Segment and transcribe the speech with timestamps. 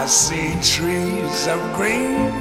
[0.00, 2.32] I see trees of green,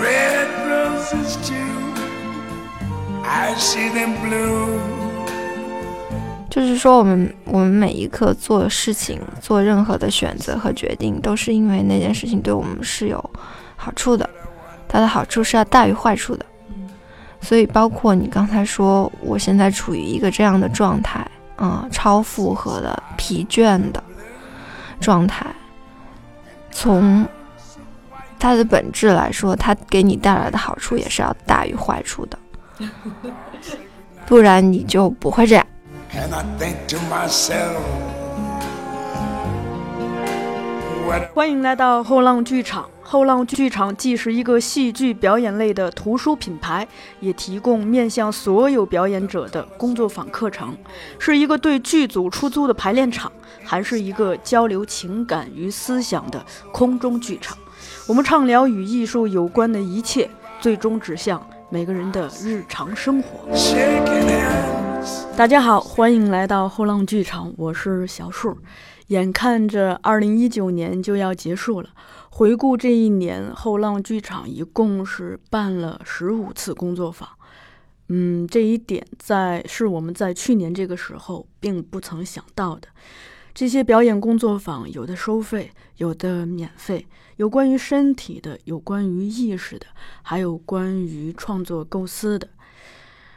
[0.00, 1.92] red roses too.
[3.24, 4.78] I see them blue.
[6.48, 13.30] 就是说，我们我们每一刻做事情、做任何的选择和决定，都是因为那件事情对我们是有
[13.74, 14.30] 好处的，
[14.86, 16.46] 它的好处是要大于坏处的。
[17.40, 21.28] 所以，包括你刚才说，我现在处于一个这样的状态，
[21.58, 24.00] 嗯，超负荷的、疲倦的
[25.00, 25.46] 状态，
[26.70, 27.26] 从
[28.38, 32.38] 它的本质来说，它给你带来的好处也是要大于坏处的，
[34.26, 35.66] 不然你就不会这样。
[36.12, 37.80] And I think to myself,
[41.34, 42.88] 欢迎来到后浪剧场。
[43.08, 46.86] 后浪剧场既是一个戏剧表演类的图书品牌，
[47.20, 50.76] 也提供面向所有表演者的工作坊课程，
[51.16, 53.30] 是一个对剧组出租的排练场，
[53.62, 57.56] 还是一个交流情感与思想的空中剧场。
[58.08, 60.28] 我们畅聊与艺术有关的一切，
[60.60, 63.48] 最终指向每个人的日常生活。
[63.54, 65.22] shaking hands.
[65.36, 68.58] 大家好，欢迎来到后浪剧场，我是小树。
[69.08, 71.90] 眼看着二零一九年就要结束了，
[72.30, 77.28] 回顾这一年，后浪剧场一共是办了十五次工作坊。
[78.08, 82.88] 嗯，这一点在是我们在去年这个时候并不曾想到的。
[83.54, 89.86] 这些表演工作坊有的收费，有的免费，有关于身体的，有关于意识的，
[90.22, 92.48] 还有关于创作构思的。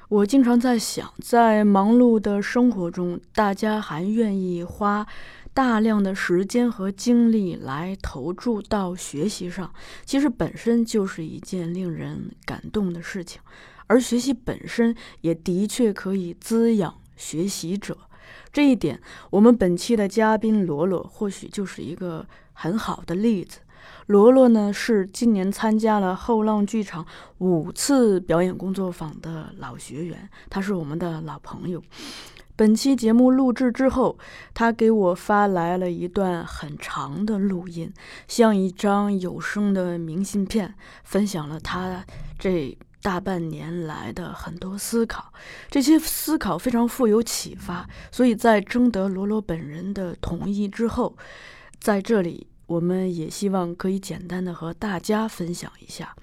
[0.09, 5.07] 我经常在想，在忙碌的生活中，大家还愿意花
[5.53, 9.73] 大量的时间和精力来投注到学习上，
[10.05, 13.41] 其实本身就是一件令人感动的事情。
[13.87, 17.97] 而学习本身也的确可以滋养学习者，
[18.53, 23.59] 这一点，我们本期的嘉宾罗罗或许就是一个很好的例子。
[24.05, 27.05] 罗罗呢是今年参加了后浪剧场
[27.39, 31.81] 五次表演工作坊的老学员，他是我们的老朋友。
[32.59, 34.19] 本期节目录制之后，
[34.53, 37.89] 他给我发来了一段很长的录音，
[38.27, 40.75] 像一张有声的明信片，
[41.05, 42.03] 分享了他
[42.37, 45.31] 这大半年来的很多思考。
[45.69, 51.15] 这些思考非常富有启发，所以在征得罗罗本人的同意之后，
[51.79, 56.13] 在这里我们也希望可以简单的和大家分享一下。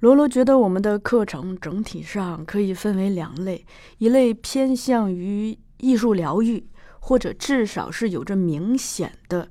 [0.00, 3.66] 罗罗觉得我们的课程整体上可以分为两类，
[3.98, 6.68] 一类偏向于艺术疗愈，
[7.00, 9.48] 或者至少是有着明显的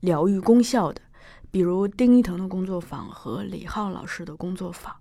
[0.00, 1.00] 疗愈功效的，
[1.50, 4.92] 比如丁一腾的工作坊和李浩老师的工作坊；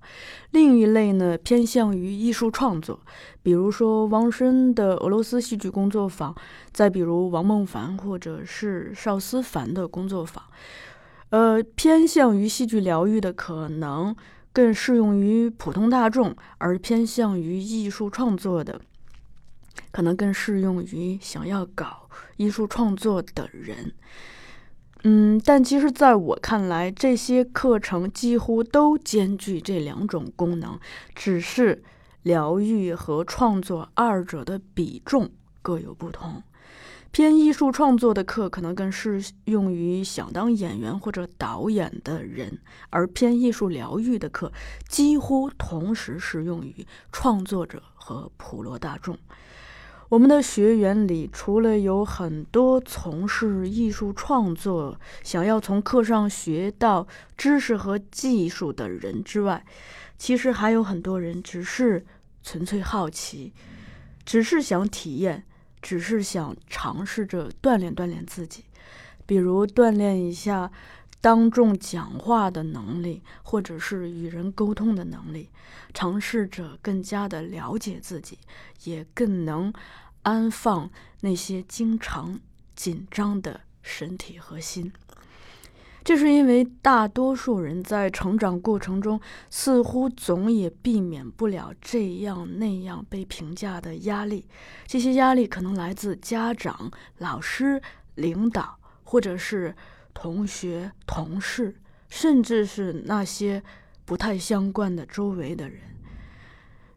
[0.52, 2.98] 另一类呢偏向于艺术创作，
[3.44, 6.34] 比如说王申的俄罗斯戏剧工作坊，
[6.72, 10.42] 再比如王梦凡或者是邵思凡的工作坊。
[11.32, 14.16] 呃，偏向于戏剧疗愈的可能。
[14.54, 18.82] 更适用于普通大众，而偏向于艺术创作的，
[19.92, 23.94] 可能更适用于想要搞艺术创作的人。
[25.04, 30.80] 嗯，但其实在我看来，这些课程几乎都兼具这两种功能，
[31.16, 31.84] 只是
[32.22, 35.32] 疗愈和创作二者的比重
[35.62, 36.44] 各有不同。
[37.12, 42.58] 偏艺术创作的课可能更适用于想当演员或者导演的人，
[42.90, 44.52] 而偏艺术疗愈的课
[44.88, 49.18] 几乎同时适用于创作者和普罗大众。
[50.08, 57.06] 我们的学员里，除了有很多从事艺术创作、想要从课上学到
[57.36, 59.66] 知识和技术的人之外，
[60.18, 62.06] 其实还有很多人只是
[62.42, 63.54] 纯粹好奇，
[64.26, 65.46] 只是想体验。
[65.82, 68.66] 只是想尝试着锻炼锻炼自己，
[69.26, 70.72] 比如锻炼一下
[71.20, 75.50] 当众讲话的能力，或者是与人沟通的能力，
[75.94, 78.38] 尝试着更加的了解自己，
[78.84, 79.74] 也更能
[80.24, 80.90] 安放
[81.22, 82.40] 那些经常
[82.76, 84.92] 紧张的身体和心。
[86.04, 89.20] 这是因为大多数人在成长过程中，
[89.50, 94.48] 似乎总也避免不了这样那样被评价的压力。
[94.86, 97.82] 这些压力可能来自家长、老师、
[98.16, 99.76] 领导，或者是
[100.14, 101.76] 同学、同事，
[102.10, 103.62] 甚至是那些
[104.04, 105.80] 不太相关的周围的人。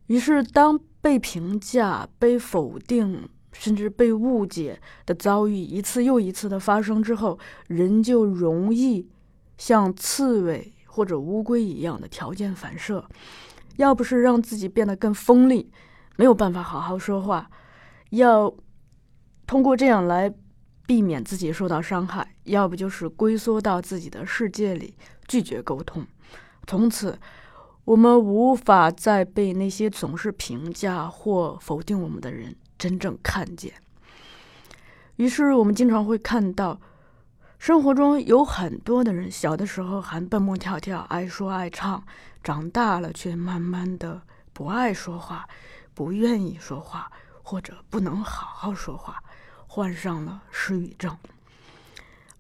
[0.07, 9.09] 于是，当被评价、被否定，甚至被误解的遭遇一次又一次的发生之后，人就容易
[9.57, 13.09] 像刺猬或者乌龟一样的条件反射，
[13.77, 15.71] 要不是让自己变得更锋利，
[16.17, 17.51] 没有办法好好说话，
[18.11, 18.53] 要
[19.47, 20.33] 通过这样来
[20.87, 24.95] 避免自己受到伤害，要不就是龟缩到自己的世界里，
[25.27, 26.05] 拒绝沟通。
[26.67, 27.19] 从此，
[27.85, 33.75] 我们无法再被那些总是评价或否定我们的人真正看见。
[35.17, 36.81] 于是，我们经常会看到，
[37.59, 42.05] 生活中有很多的人，小的时候还蹦蹦跳跳、爱说爱唱，
[42.43, 44.23] 长大了却慢慢的
[44.53, 45.49] 不爱说话，
[45.95, 47.11] 不愿意说话，
[47.43, 49.23] 或者不能好好说话。
[49.67, 51.19] 患上了失语症，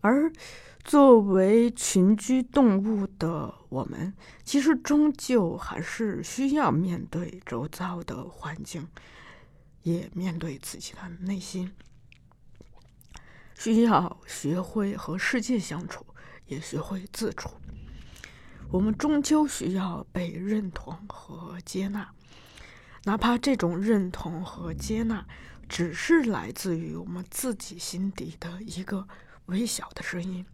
[0.00, 0.30] 而
[0.84, 4.14] 作为群居动物的我们，
[4.44, 8.86] 其实终究还是需要面对周遭的环境，
[9.84, 11.72] 也面对自己的内心，
[13.54, 16.04] 需要学会和世界相处，
[16.46, 17.50] 也学会自处。
[18.72, 22.10] 我们终究需要被认同和接纳，
[23.04, 25.24] 哪怕这种认同和接纳。
[25.66, 29.08] 只是来自于我们自己心底的一个
[29.46, 30.44] 微小的声音，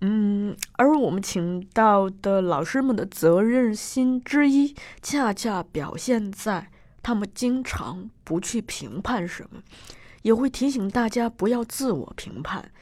[0.00, 6.68] 嗯，而我们请到的老师们的责任心之一，恰恰表现在
[7.06, 9.62] 他们经常不去评判什么，
[10.22, 12.72] 也会提醒大家不要自我评判，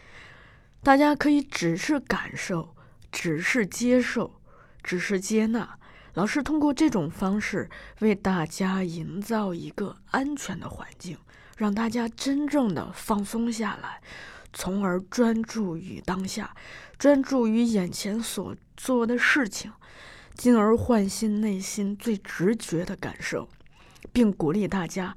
[0.83, 2.75] 大家可以只是感受，
[3.13, 4.41] 只是接受，
[4.83, 5.79] 只是接纳。
[6.15, 7.69] 老师通过这种方式
[8.01, 11.19] 为大家营造一个安全的环境，
[11.59, 14.01] 让大家真正的放松下来，
[14.55, 16.57] 从而专注于当下，
[16.97, 19.71] 专注于眼前所做的事情，
[20.35, 23.51] 进而唤醒内心最直觉的感受，
[24.15, 25.15] 并鼓励大家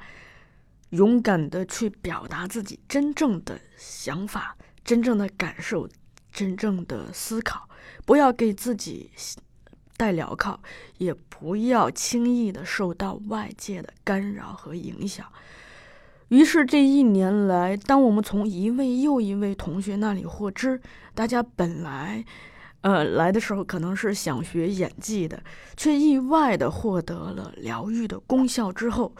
[0.89, 5.88] 勇敢的去表达自己真正的想法、真正的感受、
[6.33, 7.69] 真正的思考，
[8.05, 9.09] 不要给自己。
[9.99, 10.59] 带镣铐，
[10.99, 15.25] 也不要轻易的受到外界的干扰和影响。
[16.27, 20.79] 于是这一年来，当我们从一位又一位同学那里获知，
[21.15, 22.23] 大家本来，
[22.88, 25.44] 呃，来的时候可能是想学演技的，
[25.75, 29.13] 却意外的获得了疗愈的功效之后，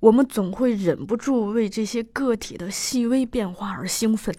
[0.00, 4.34] 我们总会忍不住为这些个体的细微变化而兴奋。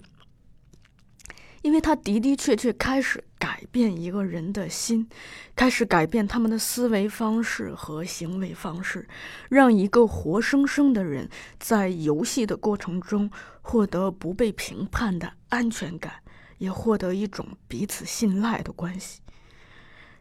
[1.62, 5.08] 因为他的的确确开始改变一个人的心，
[5.56, 9.08] 开始改变他们的思维方式和行为方式，
[9.48, 13.30] 让一个活生生的人在游戏的过程中
[13.62, 16.12] 获得不被评判的安全感，
[16.58, 19.20] 也获得一种彼此信赖的关系，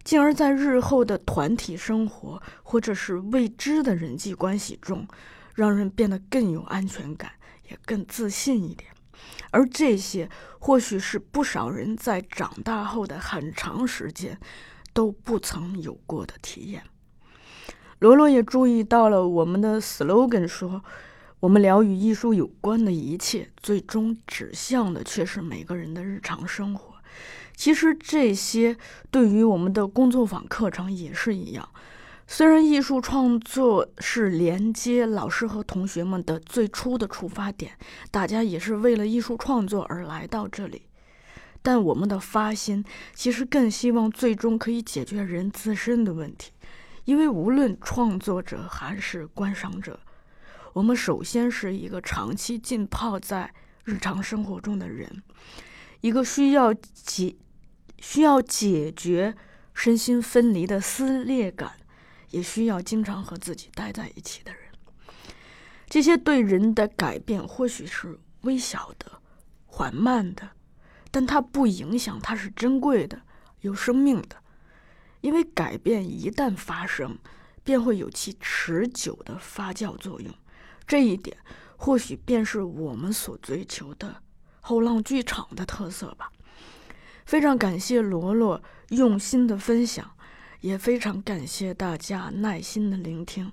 [0.04, 5.08] 进而，在日后的团体生活或者是未知的人际关系中，
[5.56, 7.34] 让人变得更有安全感，
[7.70, 8.92] 也更自信一点。
[9.52, 10.30] 而这些，
[10.60, 14.40] 或许是不少人在长大后的很长时间
[14.94, 16.84] 都不曾有过的体验。
[18.00, 20.84] 罗罗也注意到了我们的 slogan，说
[21.40, 26.96] 我们聊与艺术有关的一切，最终指向的却是每个人的日常生活。
[27.56, 28.76] 其实这些
[29.12, 31.70] 对于我们的工作坊课程也是一样。
[32.26, 37.72] 虽然艺术创作是连接老师和同学们的最初的出发点，
[38.10, 40.88] 大家也是为了艺术创作而来到这里，
[41.62, 46.52] 但我们的发心其实更希望最终可以解决人自身的问题。
[47.06, 49.98] 因为无论创作者还是观赏者，
[50.78, 53.52] 我们首先是一个长期浸泡在
[53.84, 55.24] 日常生活中的人，
[56.02, 57.36] 一个需要解
[57.98, 59.36] 需要解决
[59.74, 61.72] 身心分离的撕裂感。
[62.32, 64.62] 也需要经常和自己待在一起的人。
[65.88, 69.22] 这些对人的改变或许是微小的、
[69.66, 70.50] 缓慢的，
[71.10, 73.22] 但它不影响它是珍贵的、
[73.62, 74.36] 有生命的。
[75.22, 77.18] 因为改变一旦发生，
[77.64, 80.32] 便会有其持久的发酵作用。
[80.88, 81.36] 这一点
[81.76, 84.24] 或许便是我们所追求的
[84.62, 86.32] 后浪剧场的特色吧。
[87.26, 90.10] 非常感谢罗罗用心的分享。
[90.62, 93.52] 也非常感谢大家耐心的聆听。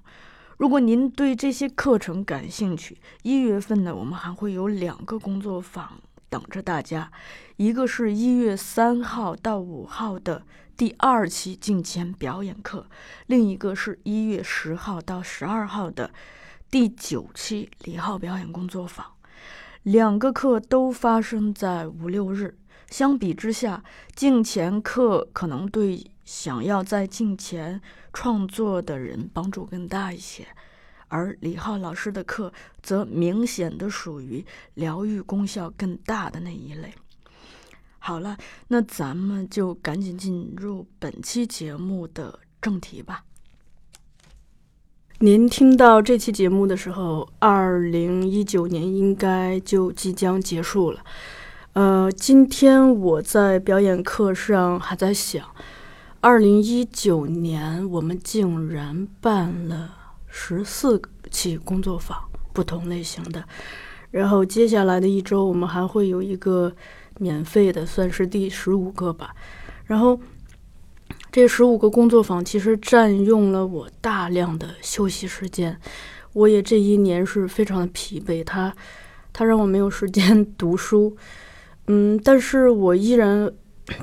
[0.56, 6.00] 如果您对这些课程感兴趣，一月份呢，我们还会有两个工作坊
[6.30, 7.12] 等着大家。
[7.56, 10.46] 一个是一月三号到五号的
[10.78, 12.86] 第二期镜前表演课，
[13.26, 16.10] 另一个是一月十号到十二号的
[16.74, 19.06] 第九期李浩表演工作坊。
[19.84, 22.58] 两个课都发生在五六日。
[22.90, 23.84] 相比之下，
[24.16, 26.04] 镜前课可能对。
[26.24, 27.80] 想要在镜前
[28.12, 30.44] 创作的人帮助更大一些，
[31.06, 32.52] 而李浩老师的课
[32.82, 36.92] 则明显的属于疗愈功效更大的那一类。
[38.00, 43.24] 好了，那咱们就赶紧进入本期节目的正题吧。
[45.20, 51.00] 您听到这期节目的时候，二零一九年应该就即将结束了。
[51.74, 55.46] 呃，今天我在表演课上还在想，
[56.20, 59.94] 二零一九年我们竟然办了
[60.26, 62.18] 十四期工作坊，
[62.52, 63.44] 不同类型的。
[64.10, 66.74] 然后接下来的一周，我们还会有一个
[67.18, 69.32] 免费的，算是第十五个吧。
[69.84, 70.18] 然后
[71.34, 75.76] 这十五个工作坊其实占用了我大量的休息时间，
[76.32, 78.72] 我也这一年是非常的疲惫，它
[79.32, 81.16] 它让我没有时间 读书。
[81.88, 83.52] 嗯，但是我依然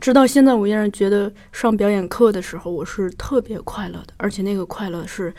[0.02, 5.34] 直到现在，我依然觉得上表演课的时候，我是特别快乐的，而且那个快乐是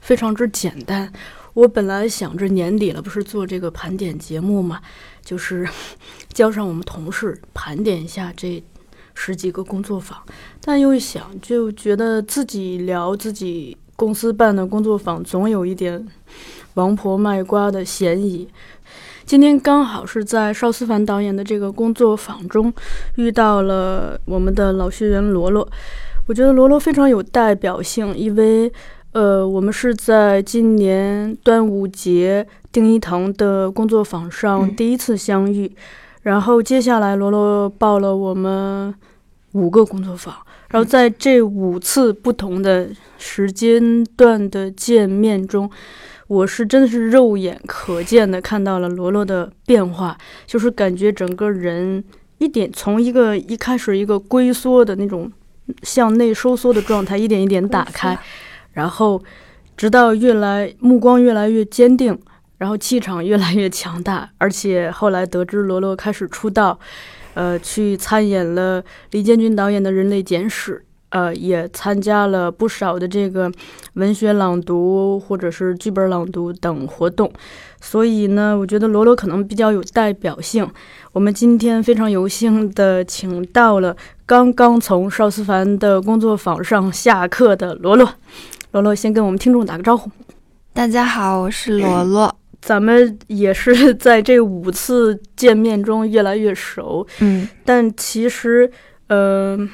[0.00, 1.12] 非常之简单。
[1.54, 4.80] 我本来想着年底了，不是做这个盘点节目嘛，
[5.24, 5.68] 就是
[6.32, 8.62] 叫上我们同事盘点一下这
[9.14, 10.18] 十几个工作坊，
[10.64, 16.06] 但又一想，就觉得自己聊自己公司办的工作坊，总有一点
[16.74, 18.48] 王婆卖瓜的嫌疑。
[19.24, 22.72] 今天刚好是在邵思凡导演的这个工作坊中
[23.16, 25.66] 遇到了我们的老学员罗罗，
[26.26, 28.70] 我觉得罗罗非常有代表性，因为
[29.12, 35.70] 呃，我们是在今年端午节丁一腾的工作坊上第一次相遇，
[36.22, 38.94] 然后接下来罗罗报了我们
[39.52, 40.34] 五个工作坊，
[40.70, 42.88] 然后在这五次不同的
[43.18, 45.70] 时间段的见面中。
[46.28, 52.02] 我是真的是肉眼可见的看到了罗罗的变化，就是感觉整个人
[52.38, 55.30] 一点从一个一开始一个龟缩的那种
[55.82, 58.18] 向内收缩的状态，一点一点打开，
[58.72, 59.22] 然后
[59.76, 62.18] 直到越来目光越来越坚定，
[62.62, 66.78] 然后气场越来越强大，而且后来得知罗罗开始出道，
[67.34, 70.76] 呃，去参演了李建军导演的《人类简史》。
[71.10, 73.52] 呃，也参加了不少的这个
[73.94, 77.30] 文学朗读或者是剧本朗读等活动，
[77.82, 80.66] 所以呢，我觉得罗罗可能比较有代表性。
[81.12, 88.08] 我们今天非常有幸的请到了刚刚从邵思凡的工作坊上下课的罗罗。
[88.70, 90.10] 罗罗先跟我们听众打个招呼。
[90.72, 92.41] 大家好，我是罗罗。
[92.62, 97.06] 咱们也是在这五次见面中越来越熟。
[97.18, 98.70] 嗯，但其实，
[99.08, 99.68] 呃。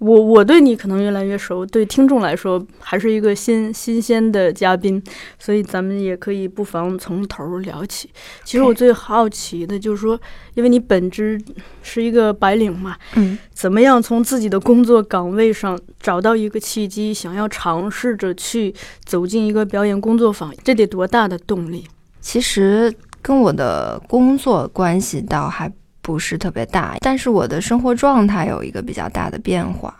[0.00, 5.02] 我我对你可能越来越熟，对听众来说还是一个新新鲜的嘉宾，
[5.38, 8.08] 所以咱们也可以不妨从头聊起。
[8.42, 10.18] 其实我最好奇的就是说，
[10.54, 11.38] 因为你本质
[11.82, 21.84] 是一个白领嘛，嗯，怎么样从自己的工作岗位上找到一个契机，想要尝试着去走进一个表演工作坊，这得多大的动力？
[22.20, 25.70] 其实跟我的工作关系倒还。
[26.02, 29.94] 不是特别大，但是我的生活状态有一个比较大的变化，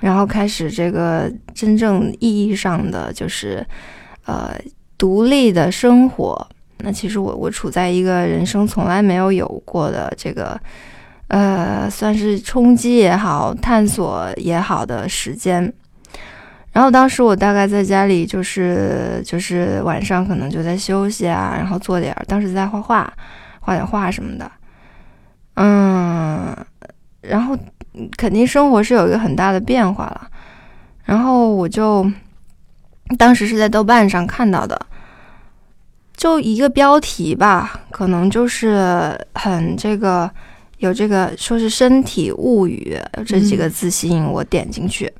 [0.00, 3.64] 然后开始这个真正意义上的就是，
[4.26, 4.52] 呃，
[4.98, 6.46] 独立的生活。
[6.78, 10.60] 那其实我我处在一个人生从来没有有过的这个，
[11.28, 15.72] 呃，算是冲击也好，探索也好的时间。
[16.74, 23.10] 然后当时我大概在家里，就是就是晚上可能就在休息啊，然后做点，当时在画画，
[23.60, 24.50] 画点画什么的。
[25.54, 26.52] 嗯，
[27.20, 27.56] 然后
[28.16, 30.28] 肯定生活是有一个很大的变化了。
[31.04, 32.04] 然后我就
[33.16, 34.86] 当时是在豆瓣上看到的，
[36.16, 40.28] 就一个标题吧，可能就是很这个
[40.78, 45.12] 有这个说是身体物语这几个字吸引我点进去。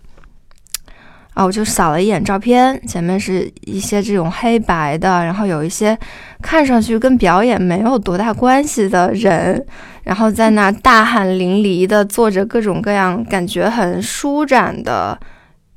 [1.34, 5.98] 啊，我就扫了一眼照片，前面是一些这种黑白的，然后有一些
[6.40, 9.66] 看上去跟表演没有多大关系的人，
[10.04, 15.18] 然后在那大汗淋漓的做着各种各样感觉很舒展的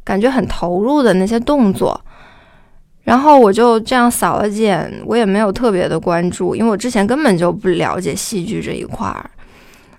[0.04, 2.00] 感觉很投入的那些动作，
[3.02, 9.28] 然后我就这样扫了几眼，我也没有特别的关注，因为我之前根本就不了解戏剧这一块儿。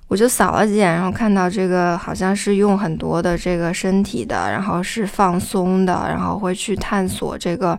[0.09, 7.79] 我就扫了几眼，然后看到这个好像是用很多的这个身体的，然后是放松的，然后会去探索这个，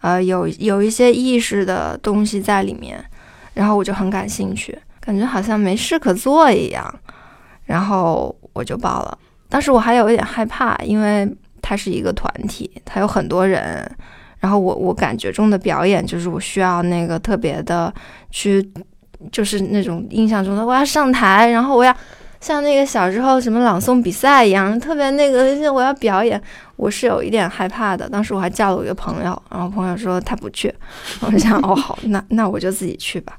[0.00, 3.04] 呃，有有一些意识的东西在里面，
[3.52, 6.82] 然后我就很感兴趣，感觉好像没事可做一样，
[7.66, 9.18] 然后我就报了。
[9.50, 11.30] 当时我还有一点害怕，因为
[11.60, 13.94] 它是一个团体，它有很多人，
[14.38, 17.92] 然后我我感觉中的表演就是我需要那个特别的
[18.30, 18.66] 去。
[19.30, 21.94] 就是那种印象中的，我要上台，然后我要
[22.40, 26.40] 像那个小时候什么朗诵比赛一样，特别那个，我要表演，
[26.76, 28.08] 我是有一点害怕的。
[28.08, 30.74] 当时我还叫了我一个朋友，然后朋友说他不去，
[31.20, 33.38] 我就想，哦好，那那我就自己去吧。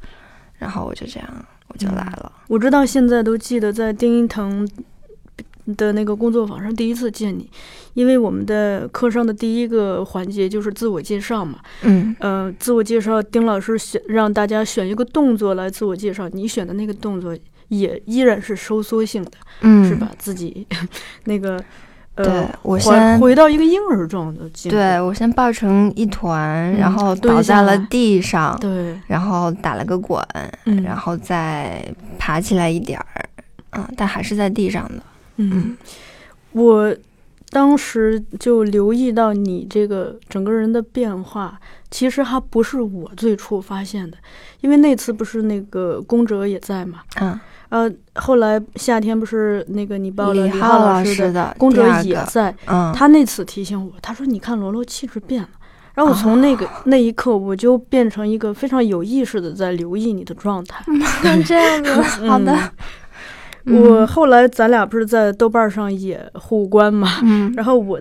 [0.57, 1.27] 然后我就这样，
[1.67, 2.31] 我就来了。
[2.47, 4.65] 我知道现在都记得在丁一腾
[5.77, 7.49] 的那个工作坊上第一次见你，
[7.93, 11.59] 因为我们的课上的第一个环节就是自我介绍嘛。
[11.83, 17.37] 嗯呃，自我介绍，丁老师选让大家选一个动作来自我介绍，你选的那个动作
[17.69, 20.11] 也依然是收缩性的，嗯，是吧？？
[20.17, 20.67] 自己
[21.25, 21.57] 那个
[22.15, 30.21] 对呃，我先回到一个婴儿状的境对我先抱成一团，然嗯后倒在了地上，对，然后打了个滚，
[30.65, 31.83] 嗯，然后再
[32.19, 33.25] 爬起来一点儿，
[33.71, 35.01] 嗯，但还是在地上的。
[35.37, 35.77] 嗯，
[36.51, 36.95] 我
[37.49, 41.59] 当时就留意到你这个整个人的变化，
[41.91, 44.17] 其实还不是我最初发现的，
[44.61, 55.49] 因为那次不是那个宫哲也在嘛，嗯，呃，后来夏天不是那个你报了李李浩老老师的，的宫哲也在，嗯，他那次提醒我，他说：“你看罗罗气质变了。”
[55.93, 60.83] 然后我从那个、 那一刻，我就变成一个非常有意识的在留意你的状态。
[61.45, 62.51] 这样子，好的。
[62.51, 62.71] 嗯
[63.65, 67.51] 我后来咱俩不是在豆瓣上也互关嘛，嗯。
[67.57, 67.99] 然后我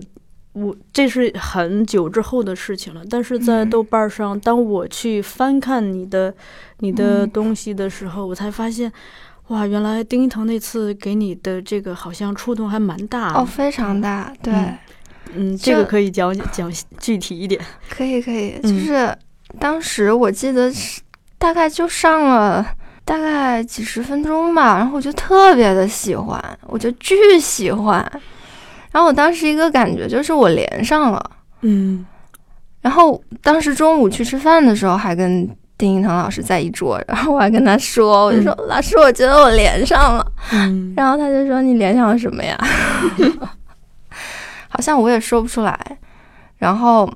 [0.53, 3.69] 我这是很久之后的事情了，但是在嗯。
[3.69, 6.33] 豆瓣上，当我去翻看你的
[6.79, 8.91] 你的嗯东西的时候，我才发现，
[9.47, 13.39] 哇，原来丁一腾那次给你的这个好像触动还蛮大的。
[13.39, 14.77] 哦，非常大，对，嗯
[15.35, 17.59] 嗯，这个可以讲讲具体一点。
[17.89, 18.79] 可以可以，就嗯。
[18.79, 19.17] 是
[19.59, 21.01] 当时我记得是
[21.37, 22.65] 大概就上了
[23.05, 27.99] 大概几十分钟吧，然后我就特别的喜欢，我就巨喜欢，
[28.91, 31.31] 然后我当时一个感觉就是我连上了，
[31.61, 32.05] 嗯
[32.81, 35.49] 然后当时中午去吃饭的时候还跟。
[35.75, 40.25] 丁一腾老师在一桌，然后我还跟他说，我就说、老师，我觉得我连上了。
[40.51, 42.55] 嗯然后他就说：“你连上了什么呀？”
[44.69, 45.77] 好像我也说不出来。
[46.57, 47.11] 然后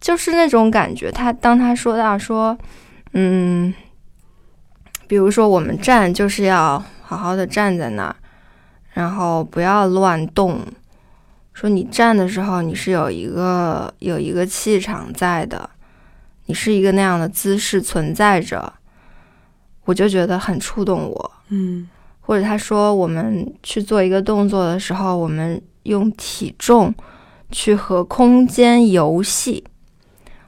[0.00, 2.58] 就是那种感觉，他当他说到说，
[3.14, 3.72] 嗯，
[5.12, 8.16] 比如说我们站就是要好好的站在那儿，
[8.94, 10.60] 然后不要乱动。
[11.52, 15.68] 说你站的时候，你是有一个有一个气场在的，
[16.46, 18.72] 你是一个那样的姿势存在着，
[19.84, 21.32] 我就觉得很触动我。
[21.50, 21.86] 嗯
[22.22, 26.94] 或者他说我们去做一个动作的时候，我们用体重
[27.50, 29.62] 去和空间游戏，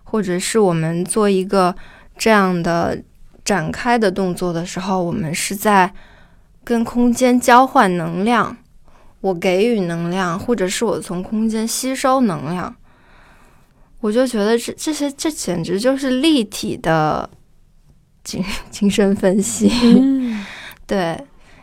[0.05, 1.77] 或者是我们做一个
[2.17, 3.03] 这样的
[3.45, 5.93] 展开的动作的时候，我们是在
[6.65, 8.57] 跟空间交换能量，
[9.21, 12.75] 我给予能量，或者是我从空间吸收能量。
[14.01, 17.29] 我就觉得这这些这简直就是立体的
[18.23, 19.71] 精 精神分析。
[19.99, 20.45] 嗯
[20.87, 21.19] 对，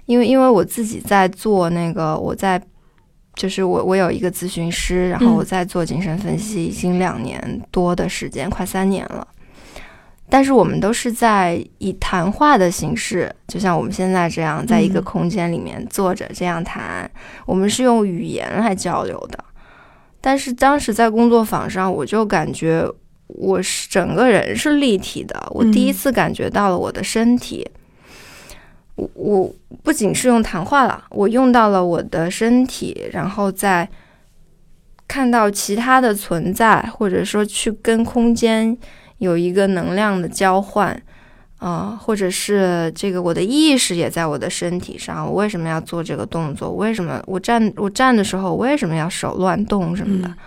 [0.05, 2.59] 因为因为我自己在做那个，我在
[3.35, 9.27] 就是我我有一个咨询师，然后嗯我在做精神分析，已经两年多的时间，快三年了。
[10.31, 17.11] 但是我们都是在以谈话的形式，就像我们现在这样，在一个嗯空间里面坐着这样谈，
[17.45, 19.37] 我们是用语言来交流的。
[20.21, 22.89] 但是当时在工作坊上，我就感觉
[23.27, 27.69] 我是整个人是立体的，我第一嗯次感觉到了我的身体。
[28.95, 33.89] 我我不仅是用谈话了，我用到了我的身体，然后再
[35.09, 38.77] 看到其他的存在，或者说去跟空间
[39.21, 40.99] 有一个能量的交换，
[41.59, 45.25] 啊、或者是这个我的意识也在我的身体上。
[45.25, 46.71] 我为什么要做这个动作？
[46.71, 50.27] 为什么我站我站的时候，我为什么要手乱动什么的？
[50.27, 50.37] 嗯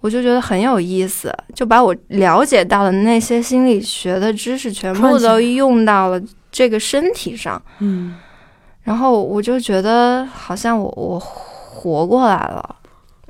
[0.00, 6.20] 我就觉得很有意思，就把我了解到的那些心理学的知识全部都用到了
[6.52, 7.62] 这个身体上。
[7.78, 8.14] 嗯
[8.82, 12.76] 然后我就觉得好像我我活过来了，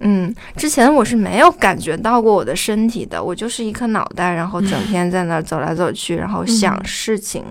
[0.07, 7.43] 嗯，之前我是没有感觉到过我的身体的，我就是一颗脑袋，然后整天在那儿走来走去，然后想嗯事情，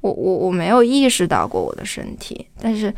[0.00, 2.92] 我我我没有意识到过我的身体，但是，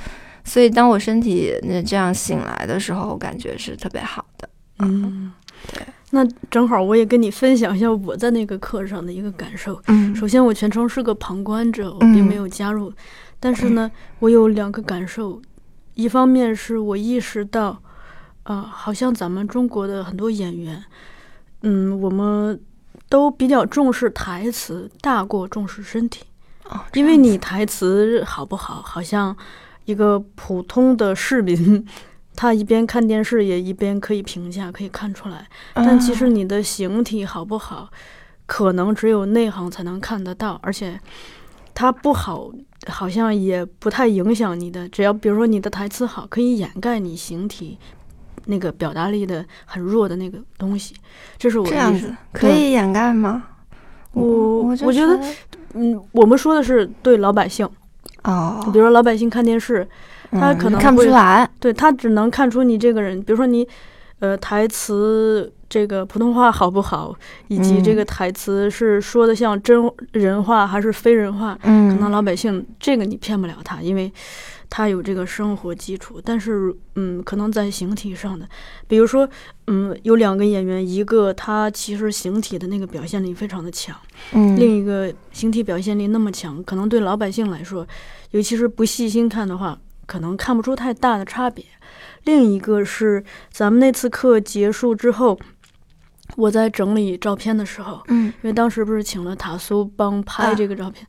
[0.44, 5.32] 所以当我身体那这样醒来的时候，我感觉是特别好的，嗯，
[5.72, 5.82] 对。
[6.10, 9.78] 那正好我也跟你分享一下我在那个课上的一个感受。
[9.88, 12.90] 嗯首先，我全程是个旁观者，我嗯并没有加入。
[13.40, 15.42] 但是呢，我有两个感受，
[15.94, 17.82] 一方面是我意识到，
[18.46, 20.84] 啊、好像咱们中国的很多演员，
[21.62, 22.60] 嗯，我们
[23.08, 26.24] 都比较重视台词，大过重视身体。
[26.68, 29.36] 哦，因为你台词好不好，好像
[29.84, 31.84] 一个普通的市民，
[32.36, 35.48] 他一边看电视也一边可以评价，可以看出来。
[35.74, 37.90] 但其实嗯你的形体好不好，
[38.46, 41.00] 可能只有内行才能看得到，而且
[41.74, 42.52] 他不好，
[42.86, 44.88] 好像也不太影响你的。
[44.88, 47.78] 只要比如说你的台词好，可以掩盖你形体
[48.46, 50.94] 那个表达力的很弱的那个东西。
[51.38, 52.12] 这是我这样子。
[52.32, 53.44] 可以掩盖吗？
[54.12, 55.20] 我我我觉得
[55.74, 57.68] 嗯，我们说的是对老百姓，
[58.24, 59.86] 哦比，如说老百姓看电视，
[60.30, 61.46] 他嗯看不可能会出来。
[61.60, 63.68] 对他只能看出你这个人，比如说你，
[64.20, 67.14] 呃，台词这个普通话好不好，
[67.48, 69.78] 以及这嗯个台词是说的像真
[70.12, 74.10] 人话还是非人话，可能嗯老百姓这个你骗不了他，因为
[74.68, 76.20] 他有这个生活基础。
[76.24, 78.48] 但是，嗯，可能在形体上的，
[78.86, 79.28] 比如说，
[79.66, 83.96] 嗯，有两个演员，一个他其实形体的那个表现力非常的强，
[84.32, 87.86] 嗯，另一个形体表现力那么强，可能对老百姓来说，
[88.30, 91.64] 尤其是不细心看的话，可能看不出太大的差别。
[92.24, 95.38] 另一个是咱们那次课结束之后，
[96.36, 101.06] 我在整理照片的时候，嗯因为当时不是请了塔苏帮拍啊这个照片，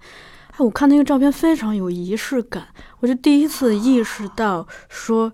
[0.57, 2.67] 哎，我看那个照片非常有仪式感，
[2.99, 5.31] 我就第一次意识到说，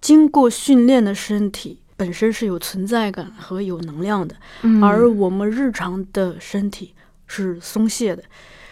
[0.00, 4.34] 经过训练的身体本身是有存在感和有能量的。
[4.62, 6.94] 嗯，而我们日常的身体
[7.28, 8.22] 是松懈的。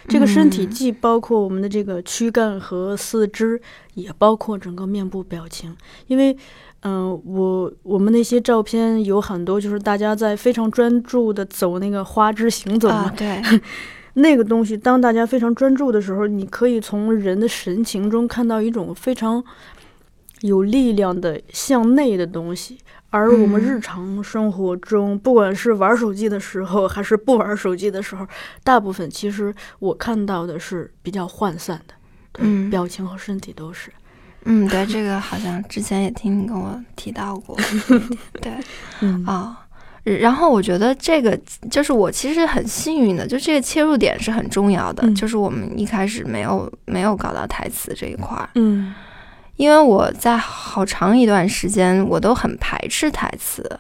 [0.07, 3.59] 这个身体嗯既包括我们的这个躯干和四肢，
[3.95, 5.75] 也包括整个面部表情。
[6.09, 6.37] 因为，
[6.81, 13.41] 嗯、我我们那些照片有很多，就是大家在非常专注的走那个花枝行走嘛，啊，对，
[14.15, 19.43] 那个东西，当大家非常专注的时候，你可以从人的神情中看到一种非常
[20.41, 22.79] 有力量的向内的东西。
[23.11, 28.27] 而我们嗯日常生活中，不管是玩手机的时候，还是不玩手机的时候，
[28.65, 31.95] 大部分其实我看到的是比较涣散的，
[32.33, 33.91] 对嗯表情和身体都是。
[34.47, 37.57] 嗯，对，这个好像之前也听你跟我提到过，
[38.43, 38.53] 对
[39.01, 39.64] 嗯啊。
[40.05, 41.39] 然后我觉得这个
[41.71, 48.95] 就是我其实很幸运的，就这个切入点是很重要的，嗯就是我们一开始没有没有搞到台词这一块儿，嗯
[49.57, 53.79] 因为我在好长一段时间我都很排斥台词，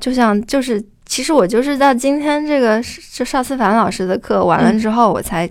[0.00, 5.48] 就像就是其实我就是到今天这个就邵思凡老师的课完了嗯之后，我才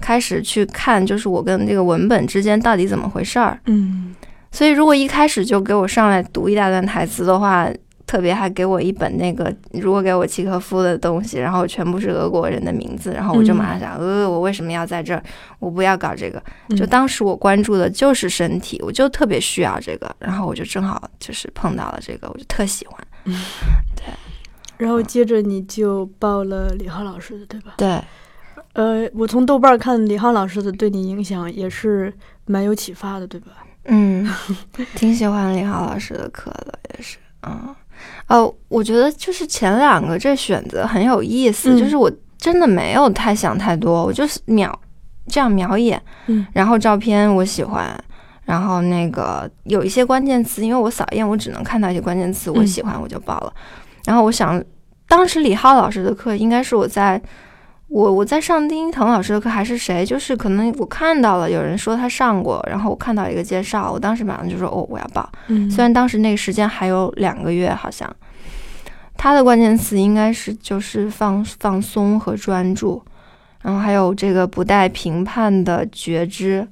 [0.00, 3.58] 开始去看，就是我跟这个文本之间到底怎么回事儿。
[3.66, 4.14] 嗯
[4.52, 7.68] 所以如果一开始就给我上来读一大段台词的话，
[8.10, 15.22] 特别还给我一本那个，如果给我契诃夫的东西，然后全部是俄国人的名字，然后我就马上想，呃，我为什么要在这儿？
[15.60, 16.42] 我不要搞这个。
[16.70, 22.98] 就嗯当时我关注的就是身体，我就特别需要这个，然后我就正好就是碰到了这个，我就特喜欢。
[23.94, 24.12] 对
[24.76, 27.74] 然后接着你就报了李浩老师的，对吧？
[27.76, 28.02] 对，
[28.72, 32.12] 呃，我从豆瓣看李浩老师的对你影响也是
[32.46, 33.52] 蛮有启发的，对吧？
[33.84, 34.28] 嗯，
[34.96, 37.72] 挺喜欢李浩老师的课的，也是，嗯，
[38.28, 44.78] 哦，我觉得就是前两个这选择很有意思，嗯就是我真的没有太想太多，我就是秒
[45.26, 46.46] 这样瞄一眼，嗯。
[46.52, 47.92] 然后照片我喜欢，
[48.44, 52.66] 然后那个有一些关键词，因为我扫一眼我只能看到一些关键词，我嗯。
[52.66, 53.52] 喜欢我就报了，
[54.04, 54.62] 然后我想，
[55.08, 57.20] 当时李浩老师的课应该是我在。
[57.90, 65.68] 我我在上丁一腾老师的课还是谁，就是可能我看到了有人说他上过，然后我看到一个介绍，我当时马上就说哦我要报，嗯。
[65.68, 68.08] 虽然当时那个时间还有两个月好像，
[69.16, 73.02] 他的关键词应该是就是放放松和专注，
[73.62, 76.64] 然后还有这个不带评判的觉知，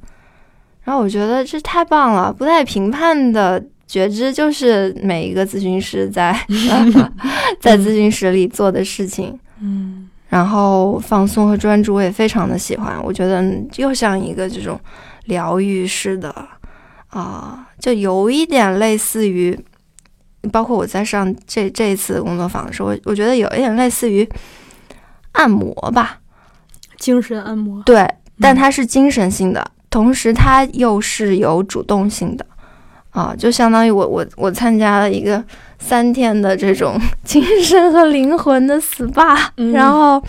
[0.84, 6.32] 然后我觉得这太棒了，不带评判的觉知就是每一个咨询师在
[7.58, 9.36] 在咨询室里做的事情。
[9.60, 9.97] 嗯
[10.28, 13.42] 然后放松和专注我也非常的喜欢，我觉得
[13.76, 14.78] 又像一个这种
[15.24, 16.34] 疗愈式的
[17.08, 19.58] 啊、就有一点类似于，
[20.52, 24.28] 包括我在上这这一次工作坊的时候，我我觉得有一点类似于
[25.32, 26.18] 按摩吧，
[26.98, 27.82] 精神按摩。
[27.84, 28.06] 对，
[28.38, 32.44] 但它是精神性的，同时它又是有主动性的。
[33.10, 35.42] 啊，就相当于我我我参加了一个
[35.78, 39.72] 三天的这种 精神和灵魂的 SPA，、嗯。
[39.72, 40.22] 然后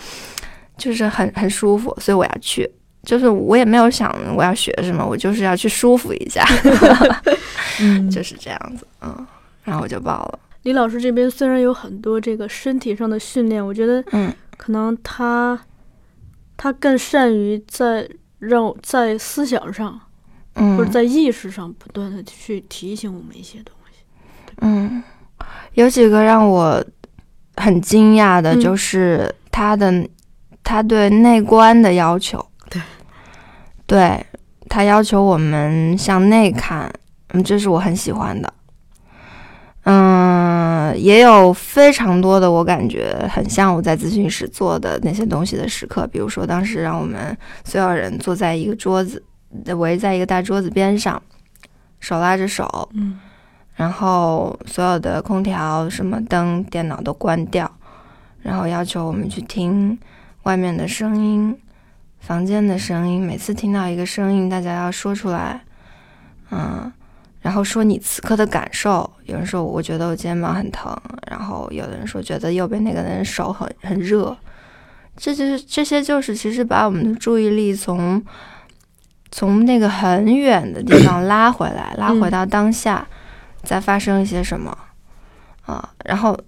[0.76, 2.70] 就是很很舒服，所以我要去。
[3.02, 6.44] 就是我也没有想我要学什么，我就是要去舒服一下，
[7.80, 8.10] 嗯。
[8.10, 9.26] 就是这样子，嗯，
[9.64, 14.32] 然后我就报了，李老师这边虽然有很多这个身体上的训练，我觉得嗯。
[14.58, 15.58] 可能他
[16.58, 18.06] 他更善于在
[18.38, 19.98] 让在思想上
[20.56, 24.04] 嗯，或者在意识上不断的去提醒我们一些东西。
[24.60, 25.02] 嗯，
[25.74, 26.84] 有几个让我
[27.56, 30.06] 很惊讶的，嗯就是他的、
[30.62, 32.44] 他对内观的要求。
[32.68, 32.82] 对，
[33.86, 34.26] 对
[34.68, 36.92] 他要求我们向内看，
[37.32, 38.52] 嗯，这是我很喜欢的。
[39.84, 49.22] 嗯，也有非常多的我感觉很像我在咨询室做的那些东西的时刻，比如说当时让我们所有人坐在一个桌子，
[49.76, 51.20] 围在一个大桌子边上，
[51.98, 53.18] 手拉着手，嗯
[53.80, 57.78] 然后所有的空调、什么灯、电脑都关掉，
[58.42, 59.98] 然后要求我们去听
[60.42, 61.58] 外面的声音、
[62.18, 63.24] 房间的声音。
[63.24, 65.62] 每次听到一个声音，大家要说出来。
[66.50, 66.92] 嗯，
[67.40, 69.10] 然后说你此刻的感受。
[69.24, 70.94] 有人说我觉得我肩膀很疼，
[71.30, 74.36] 然后有的人说觉得右边那个人手很很热。
[75.16, 78.22] 这就是这些，就是其实把我们的注意力从
[79.30, 83.08] 从那个很远的地方拉回来，拉回到当下，
[83.62, 84.76] 在发生一些什么
[85.66, 85.88] 啊？
[86.04, 86.38] 然后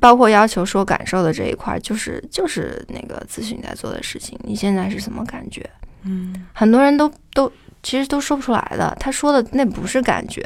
[0.00, 4.38] 包括要求说感受的这一块，就是就是那个咨询在做的事情。
[4.42, 5.68] 你现在是什么感觉？
[6.02, 7.50] 嗯，很多人都都
[7.82, 8.96] 其实都说不出来的。
[8.98, 10.42] 他说的那不是感觉，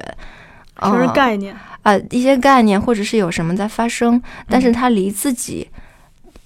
[0.81, 5.69] 全是概念啊，一些概念或者是有什么在发生，但是他离自己。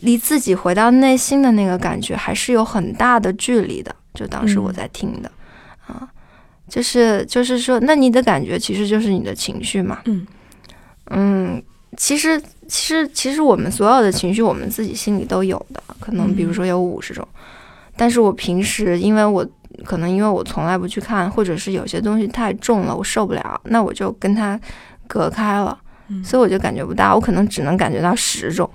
[0.02, 3.94] 离自己回到内心的那个感觉还是有很大的距离的。
[4.14, 5.30] 就当时我在听的，
[5.86, 6.08] 啊，
[6.70, 9.98] 就是就是说，那你的感觉其实就是你的情绪嘛。
[10.04, 10.26] 嗯
[11.10, 11.62] 嗯，
[11.96, 17.26] 其实其实其实我们所有的情绪，我们自己心里都有的，可能比如说有五十种。
[17.96, 19.46] 但是我平时因为我
[19.84, 24.58] 可能因为我从来不去看，或者是有些东西太重了，我受不了，那我就跟它
[25.08, 25.76] 隔开了，
[26.24, 28.70] 所以我就感觉不到，我可能只能感觉到十种。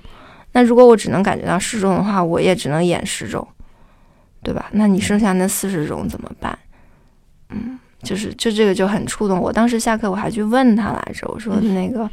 [0.52, 3.46] 那如果我只能感觉到十种的话，我也只能演十种，
[4.42, 4.66] 对吧？
[4.72, 6.58] 那你剩下那四十种怎么办？
[7.50, 9.52] 嗯，就是就这个就很触动我。
[9.52, 12.08] 当时下课我还去问他来着，我说那个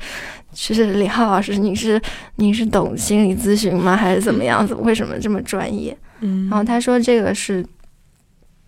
[0.54, 2.02] 是李浩老师，你是
[2.38, 3.96] 你是懂心理咨询吗？
[3.96, 4.74] 还是怎么样子？
[4.76, 5.96] 为什么这么专业？
[6.22, 7.64] 嗯，然后他说这个是，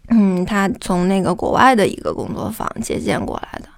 [0.10, 3.70] 嗯，他从那个国外的一个工作坊借鉴过来的。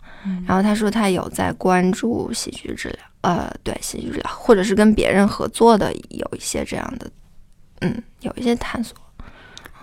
[0.46, 3.00] 然后他说他有在关注喜剧治疗。
[3.22, 7.10] 呃，对，喜剧治疗，或者是跟别人合作的，有一些这样的，
[7.80, 8.98] 嗯，有一些探索。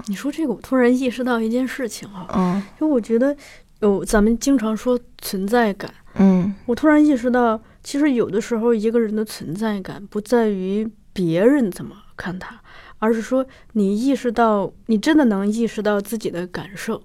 [0.06, 3.36] 你说这个，我突然意识到一件事情啊，嗯，就我觉得
[3.80, 12.60] 有咱们经常说存在感，嗯，我突然意识到，其实有的时候一个人的存在感不在于别人怎么看他，
[12.98, 17.02] 而是说你意识到，你真的能意识到自己的感受，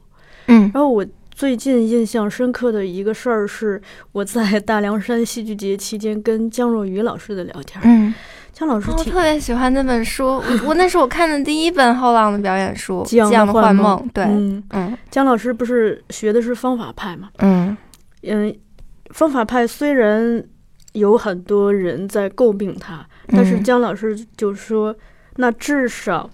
[0.47, 1.05] 嗯，然后我。
[1.31, 7.79] 最近印象深刻的一个事儿是，我在大凉山戏剧节期间跟姜若愚老师的聊天。
[7.85, 8.13] 嗯，
[8.51, 13.97] 姜老师，我特别喜欢那本书， 我我那是我看的第一本后浪的表演书《激昂的幻梦》。
[14.13, 17.29] 对，嗯嗯，姜老师不是学的是方法派吗？
[17.37, 17.75] 嗯
[18.23, 18.53] 嗯，
[19.11, 20.43] 方法派虽然
[20.93, 24.93] 有很多人在诟病他，但是姜老师就说，
[25.37, 26.29] 那至少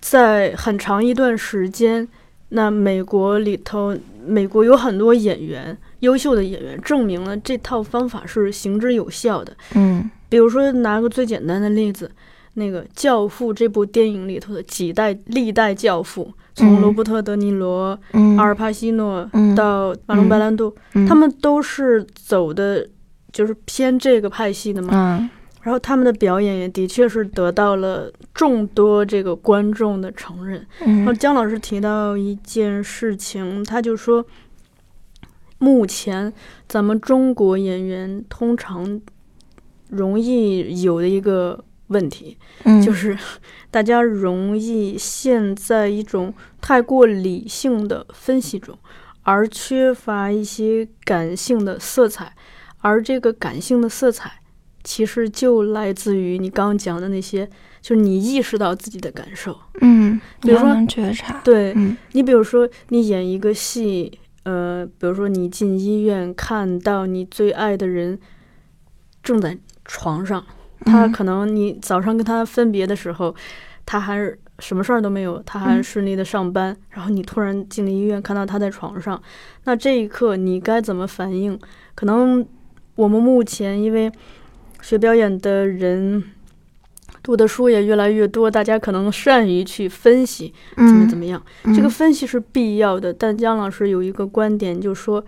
[0.00, 2.06] 在很长一段时间。
[2.52, 9.56] 那美国里头，美国有很多演员，优秀的演员，证明了这套方法是行之有效的。
[9.76, 12.10] 嗯，比如说拿个最简单的例子，
[12.54, 17.98] 那个《教父》这部电影里头的几代历代教父，从罗伯特·德尼罗、
[18.38, 20.74] 阿尔帕西诺到马龙·白兰度，
[21.06, 22.88] 他们都是走的，
[23.30, 25.28] 就是偏这个派系的嘛。
[25.62, 30.66] 然后他们的表演也的确是得到了众多这个观众的承认。
[30.78, 34.24] 然后姜老师提到一件事情，他就说，
[35.58, 36.32] 目前
[36.66, 38.98] 咱们中国演员通常
[39.90, 42.36] 容易有的一个问题，
[42.84, 43.16] 就是
[43.70, 48.76] 大家容易陷在一种太过理性的分析中，
[49.22, 52.34] 而缺乏一些感性的色彩，
[52.78, 54.32] 而这个感性的色彩。
[54.82, 57.46] 其实就来自于你刚刚讲的那些，
[57.82, 61.74] 就是你意识到自己的感受，嗯，比如说觉察，对
[62.12, 68.18] 你，比如说你演一个戏，呃，比如说你进医院看到你最爱的人
[69.22, 70.44] 正在床上，
[70.84, 73.34] 他可能你早上跟他分别的时候，
[73.84, 79.20] 他还是什么事儿都没有，他还顺利的上班，然后你突然进了医院看到他在床上，
[79.64, 81.58] 那这一刻你该怎么反应？
[81.94, 82.46] 可能
[82.94, 84.10] 我们目前因为。
[84.82, 86.24] 学表演的人
[87.22, 91.42] 读的书也越来越多，大家可能善于去分析怎么怎么样。
[91.76, 95.22] 这个分析是必要的，但姜老师有一个观点，就是说，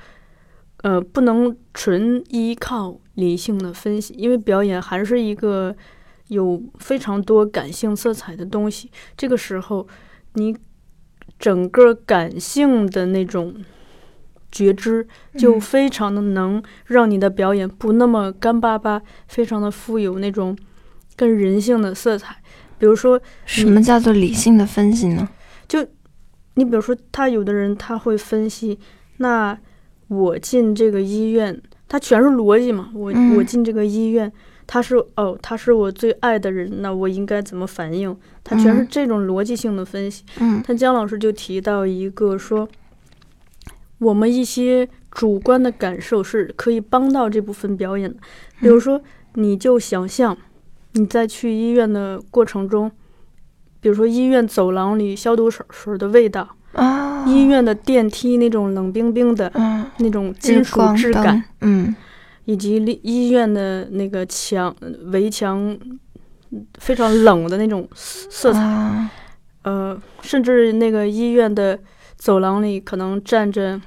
[0.83, 5.75] 呃，不能纯依靠理性的分析，因为表演还是一个
[6.29, 8.91] 有非常多感性色彩的东西。
[9.17, 9.89] 这个时候，
[10.35, 10.57] 你
[11.39, 13.55] 整个感性的那种。
[14.55, 20.55] 觉知就非常的能让你的表演不那么干巴巴，非常的富有那种
[21.17, 22.37] 更人性的色彩。
[22.79, 25.27] 比如说，什么叫做理性的分析呢？
[25.67, 25.83] 就
[26.57, 28.79] 你比如说，他有的人他会分析，
[29.17, 29.59] 那
[30.13, 32.91] 我进这个医院，他全是逻辑嘛。
[32.95, 34.31] 我我进这个医院，
[34.67, 38.17] 他是哦，他是我最爱的人，那我应该怎么反应？
[38.45, 40.25] 他全是这种逻辑性的分析。
[40.41, 42.69] 嗯，他姜老师就提到一个说。
[43.99, 48.17] 我们一些主观的感受是可以帮到这部分表演的，
[48.61, 49.01] 比如说，
[49.35, 50.37] 你就想象
[50.95, 52.91] 你在去医院的过程中，
[53.81, 61.95] 比如说医院走廊里消毒水水的味道啊，医院的电梯那种冷冰冰的嗯，那种金属质感，，嗯。
[62.45, 64.75] 以及医院的那个墙
[65.13, 65.79] 围墙
[66.51, 69.11] 嗯非常冷的那种色彩，啊。
[69.63, 71.79] 呃，甚至那个医院的
[72.17, 73.81] 走廊里可能站着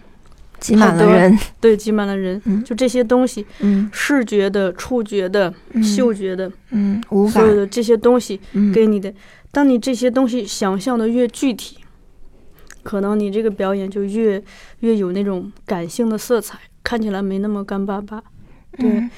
[0.57, 2.63] 挤满了人，对挤满了人，嗯。
[2.63, 3.89] 就这些东西，嗯。
[3.91, 5.83] 视觉的、触觉的、嗯。
[5.83, 8.71] 嗅觉的，嗯，无所，有的这些东西嗯。
[8.71, 9.13] 给你的，
[9.51, 11.79] 当你这些东西想象的越具体，
[12.85, 14.41] 可能你这个表演就越
[14.81, 18.23] 越有那种感性的色彩，看起来没那么干巴巴。
[18.77, 19.09] 对嗯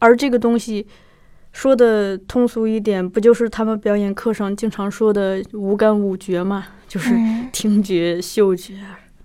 [0.00, 0.86] 而这个东西
[1.52, 6.66] 说的通俗一点，不就是他们表演课上经常说的五感五觉嘛？
[6.86, 8.74] 就是嗯听觉、嗅觉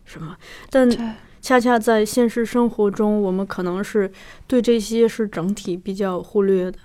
[0.05, 0.37] 什么。
[0.69, 0.89] 但，
[1.41, 4.09] 恰恰在现实生活中，我们可能是
[4.47, 6.77] 对这些是整体比较忽略的。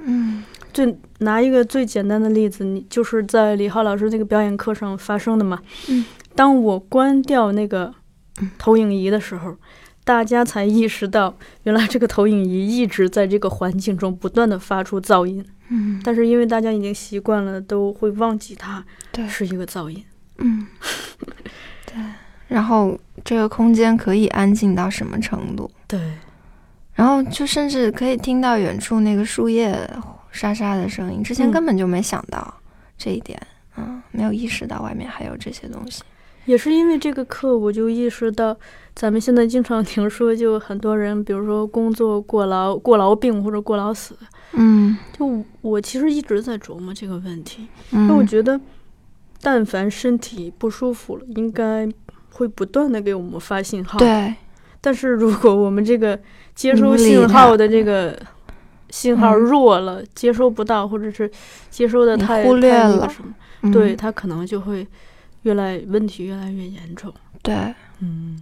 [0.00, 0.42] 嗯
[0.72, 5.60] 最拿一个最简单的例子，你就是在李浩老师那个表演课上发生的嘛。
[5.88, 6.04] 嗯，
[6.38, 7.92] 当我关掉那个
[8.40, 9.56] 嗯投影仪的时候，
[10.04, 15.44] 大家才意识到，原来这个投影仪一直在这个环境中不断的发出噪音。
[15.68, 20.04] 嗯，但是因为大家已经习惯了，都会忘记它对，是一个噪音。
[20.36, 20.64] 嗯，
[21.84, 21.96] 对，
[22.46, 25.68] 然后这个空间可以安静到什么程度？
[25.88, 26.00] 对，
[26.94, 29.76] 然后就甚至可以听到远处那个树叶
[30.30, 32.54] 沙沙的声音，之前嗯根本就没想到
[32.96, 33.44] 这一点，
[33.76, 36.04] 嗯，没有意识到外面还有这些东西。
[36.48, 38.56] 也是因为这个课，我就意识到，
[38.94, 44.16] 咱们现在经常听说，就很多人，比如说工作过劳、过劳病或者过劳死。
[44.52, 48.58] 嗯就我其实一直在琢磨这个问题，嗯，因为我觉得，
[49.42, 51.86] 但凡身体不舒服了，应该
[52.32, 53.98] 会不断的给我们发信号。。
[53.98, 54.34] 对，
[54.80, 56.18] 但是如果我们这个
[56.54, 58.18] 接收信号的这个
[58.88, 61.30] 信号嗯弱了，接收不到，或者是
[61.68, 63.34] 接收的太忽略了什么，
[63.64, 64.86] 嗯对他可能就会
[65.42, 67.12] 越来问题越来越严重。
[67.42, 67.54] 对，
[68.00, 68.40] 嗯，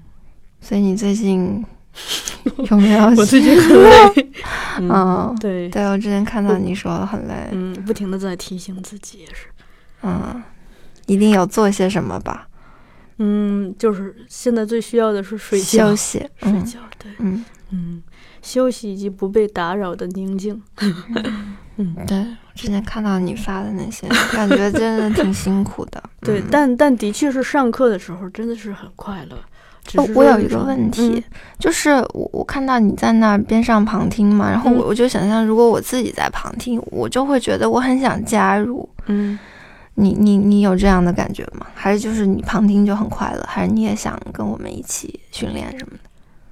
[0.60, 1.64] 所以你最近
[2.70, 3.04] 有没有？
[3.16, 4.32] 我最近很累。
[4.78, 9.46] 嗯，嗯，对，对我之前看到你说很累，嗯，不停的在提醒自己也是。
[10.02, 10.42] 嗯，
[11.06, 12.48] 一定要做些什么吧，
[13.18, 18.02] 嗯，就是现在最需要的是睡觉，休息，睡嗯觉，对，嗯，嗯，
[18.42, 20.62] 休息以及不被打扰的宁静。
[20.82, 21.56] 嗯，
[22.06, 26.02] 对，我之前看到你发的那些，感觉真的挺辛苦的。
[26.20, 29.36] 对，嗯但但的确是上课的时候真的是很快乐。
[29.94, 31.22] 哦我有一个问题，嗯
[31.60, 38.88] 就是我我看到你在那儿边上旁听嘛，然后嗯我我就想象，如果我自己在旁听，我就会觉得我很想加入。
[39.06, 39.38] 嗯，
[39.94, 41.66] 你你你有这样的感觉吗？
[41.72, 43.44] 还是就是你旁听就很快乐？
[43.46, 46.05] 还是你也想跟我们一起训练什么的？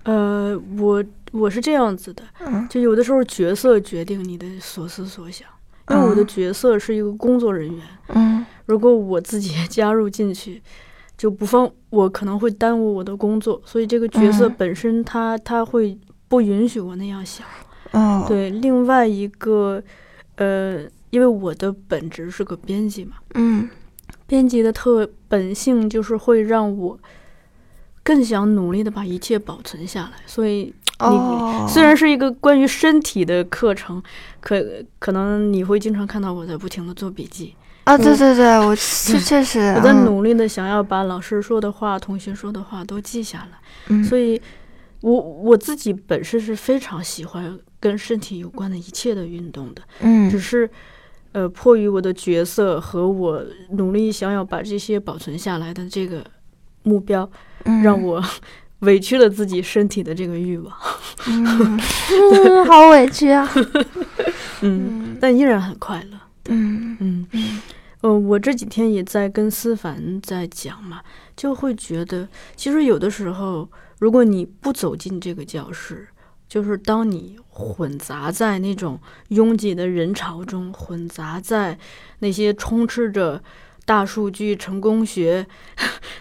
[0.05, 2.67] 呃，我我是这样子的，嗯。
[2.69, 5.49] 就有的时候角色决定你的所思所想，
[5.91, 6.27] 因为我的嗯。
[6.27, 8.45] 角色是一个工作人员，嗯。
[8.67, 10.63] 如果我自己也 加入进去，
[11.17, 14.55] 就不方我可能会耽误我的工作，所以这个角色嗯。
[14.59, 17.47] 本身他他会不允许我那样想。
[17.93, 19.83] 哦，对，另外一个，
[20.37, 23.69] 呃，因为我的本职是个编辑嘛，嗯。
[24.27, 26.99] 编辑的特本性就是会让我
[28.05, 34.01] 更想努力的把一切保存下来，所以你，虽然是一个关于身体的课程，
[34.41, 34.63] 可
[35.01, 40.05] 可能你会经常看到我在不停的做笔记，啊，对对对，我 确确实我在嗯。
[40.05, 44.05] 努力的想要把老师说的话、同学说的话都记下来，嗯。
[44.05, 44.41] 所以
[45.01, 50.31] 我我自己本身是非常喜欢跟身体有关的一切的运动的，嗯。
[50.31, 50.71] 只是。
[51.33, 56.25] 呃，迫于我的角色和我努力想要把这些保存下来的这个
[56.85, 57.29] 目标，
[57.65, 58.23] 嗯让我
[58.81, 60.73] 委屈了自己身体的这个欲望。
[61.27, 63.51] 嗯，好委屈啊。
[64.63, 66.19] 嗯，嗯但依然很快乐。
[66.49, 67.63] 嗯嗯，嗯
[68.03, 71.01] 呃，我这几天也在跟思凡在讲嘛，
[71.35, 73.69] 就会觉得，其实有的时候，
[73.99, 76.07] 如果你不走进这个教室，
[76.47, 81.79] 就是当你混杂在那种拥挤的人潮中，混杂在
[82.19, 83.43] 那些充斥着
[83.85, 85.47] 大数据、成功学、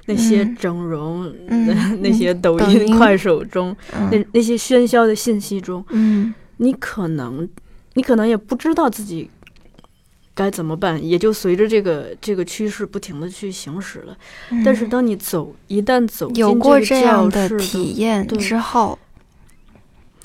[0.06, 1.68] 那些嗯整容、嗯。
[2.02, 4.26] 那些抖抖音、音快手中，那嗯。
[4.34, 6.34] 那些喧嚣的信息中，嗯。
[6.58, 7.48] 你可能，
[7.96, 9.30] 你可能也不知道自己
[10.36, 14.18] 该怎么办，也就随着这个这个趋势不停的去行驶了。
[14.64, 18.98] 但是嗯当你走，一旦走进有过这这样的体验之后，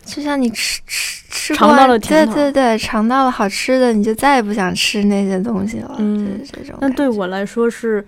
[0.08, 5.94] 就像你吃吃吃尝到惯了甜头对对对，尝到了好吃的，你就再也不想吃那些东西了。
[5.98, 6.88] 嗯就是这种那。
[6.90, 8.04] 对我来说是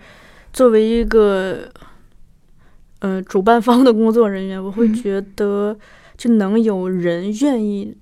[0.53, 1.71] 作为一个
[3.01, 5.77] 呃主办方的工作人员，我会嗯觉得
[6.17, 7.97] 就能有人愿意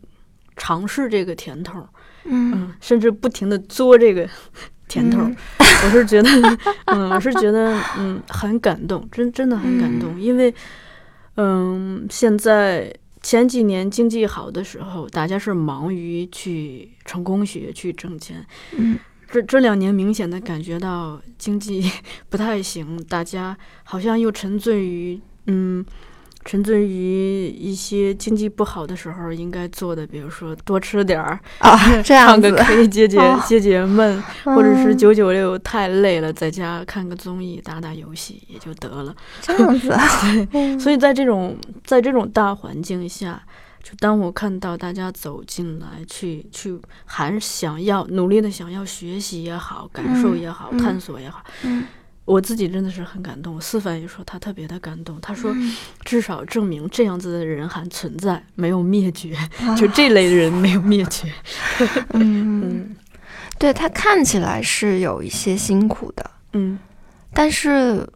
[0.57, 1.80] 尝试这个甜头，
[2.24, 4.28] 嗯嗯，甚至不停的嘬这个
[4.88, 5.20] 甜头
[5.84, 6.30] 我是觉得，
[6.86, 10.53] 嗯，我是觉得，嗯，很感动，真真的很感动，因为，
[11.36, 12.92] 嗯，现在
[13.28, 18.42] 前几年经济好的时候，大家是忙于去成功学、去挣钱。
[18.72, 18.98] 嗯
[19.30, 21.84] 这这两年明显的感觉到经济
[22.30, 23.54] 不太行，大家
[23.84, 25.84] 好像又沉醉于，嗯。
[26.49, 34.96] 沉醉于一些经济不好的时候应该做的，比如说多吃点儿，啊， 这样子可以，解解哦解解闷，或者是嗯。
[34.96, 39.14] 九九六太累了，在家看个综艺、打打游戏也就得了。
[39.42, 39.94] 这样子，
[40.51, 43.42] 对所以在这种在这种大环境下，
[43.82, 50.78] 就当我看到大家走进来，去去还想要努力的想要学习也好，感受也好，嗯。
[50.78, 51.84] 探索也好，嗯
[52.28, 53.60] 我自己真的是很感动。
[53.60, 55.74] 思凡也说他特别的感动，他说嗯
[56.04, 61.32] 至少证明这样子的人还存在，没有灭绝，啊 就这类人没有灭绝。
[62.12, 62.96] 嗯，嗯
[63.58, 66.78] 对他看起来是有一些辛苦的，嗯
[67.32, 68.06] 但是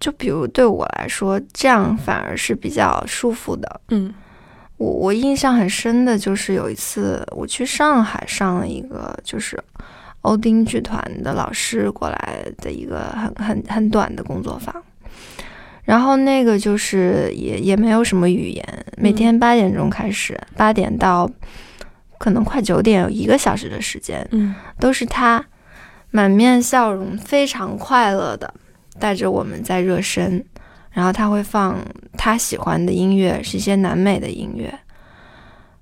[0.00, 3.80] 就比如对我来说，这样反而是比较舒服的。
[3.90, 4.12] 嗯
[4.76, 9.60] 我我印象很深的就是有一次我去上海上了一个就是
[10.22, 14.74] 欧丁剧团的老师过来的一个很很很短的工作坊，
[15.84, 21.30] 然后那个就是也也没有什么语言，每天八点钟开始，八点到
[22.18, 24.54] 可能快九点有一个小时的时间，嗯。
[24.78, 25.44] 都是他
[26.10, 28.52] 满面笑容、非常快乐的
[28.98, 30.44] 带着我们在热身，
[30.90, 31.78] 然后他会放
[32.16, 34.72] 他喜欢的音乐，是一些南美的音乐。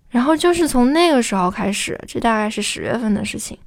[0.09, 3.59] 然后就是从那个时候开始，这大概是十月份的事情，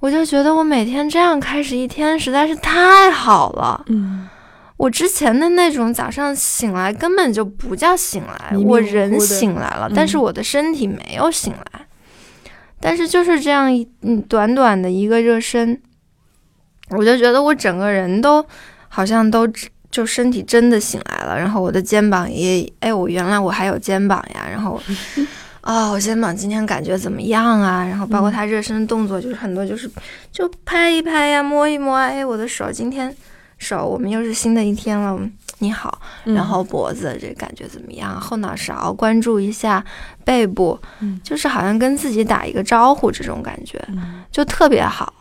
[0.00, 3.84] 我就觉得我每天这样开始一天实在是太好了。
[3.88, 4.28] 嗯
[4.76, 11.80] 我之前的那种早上醒来根本就不叫醒来，迷迷糊我人醒来了，嗯但是我的身体没有醒来。
[12.78, 15.82] 但是就是这样一嗯短短的一个热身，
[16.90, 18.46] 我就觉得我整个人都
[18.88, 19.48] 好像都
[19.90, 24.80] 就身体真的醒来了，然后我的肩膀也哎，我原来我还有肩膀呀，然后
[25.70, 27.84] 啊、我肩膀今天感觉怎么样啊？
[27.84, 29.90] 然后包括嗯他热身动作，就是很多就是
[30.32, 33.14] 就拍一拍呀，摸一摸啊，哎，我的手今天
[33.58, 35.20] 手我们又是新的一天了，
[35.58, 38.18] 你好，嗯然后脖子这感觉怎么样？
[38.18, 39.84] 后脑勺关注一下
[40.24, 45.12] 背部，嗯就是好像跟自己打一个招呼这种感觉，嗯就特别好。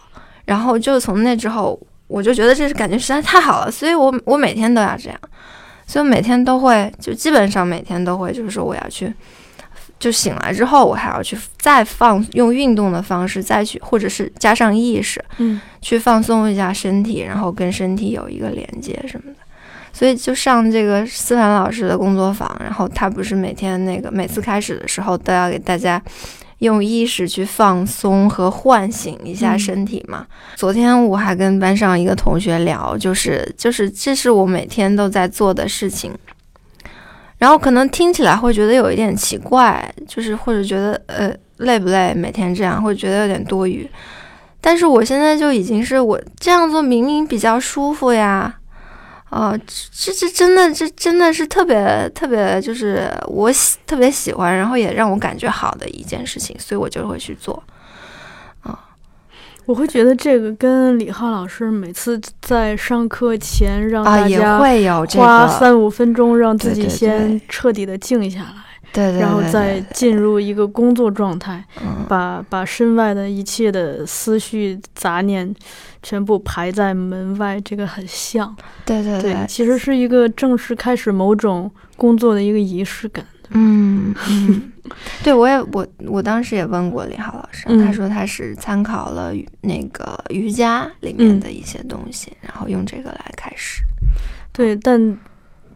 [0.45, 1.77] 然后就从那之后，
[2.07, 5.19] 我就觉得这是感觉实在太好了，所以我我每天都要这样，
[5.85, 9.13] 所以每天都会，就基本上每天都会，就是说我要去。
[9.99, 19.39] 就醒来之后，我还要去再放用运动的方式再去，或者是加上意识，嗯去放松一下身体，然后跟身体有一个连接什么的。
[19.93, 25.99] 所以就上这个思凡老师的工作坊，然后他不是每天那个每次开始的时候都要给大家
[26.59, 30.27] 用意识去放松和唤醒一下嗯身体嘛。
[30.55, 36.13] 昨天我还跟班上一个同学聊，就是就是这是我每天都在做的事情。
[37.37, 43.89] 然后可能听起来会觉得有一点奇怪，就是或者觉得呃累不累，每天这样会觉得有点多余。
[44.59, 48.53] 但是我现在就已经是我这样做明明比较舒服呀，
[49.29, 49.55] 啊、
[49.91, 57.61] 这这真的这真的是特别特别就是我喜特别喜欢，然后也让我感觉好的一件事情，所以我就会去做。
[59.67, 64.57] 我会觉得这个跟李浩老师每次在上课前让大家
[65.09, 68.63] 花，三五分钟让自己先彻底的静下来，
[68.93, 75.53] 对对对，然后再进入一个工作状态，嗯把把身外的一切的思绪杂念
[76.01, 78.55] 全部排在门外，这个很像。
[78.85, 83.25] 对对对，其实是一个正式开始某种工作的一个仪式感。
[83.49, 84.71] 嗯嗯，
[85.23, 93.81] 对我也我我当时也问过李浩老师，嗯他说他是参考了那个瑜伽里面嗯的一些东西，然后用这个来开始。
[94.51, 95.17] 对，但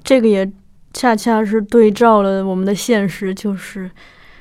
[0.03, 0.51] 这个也
[0.93, 3.89] 恰恰是对照了我们的现实，就是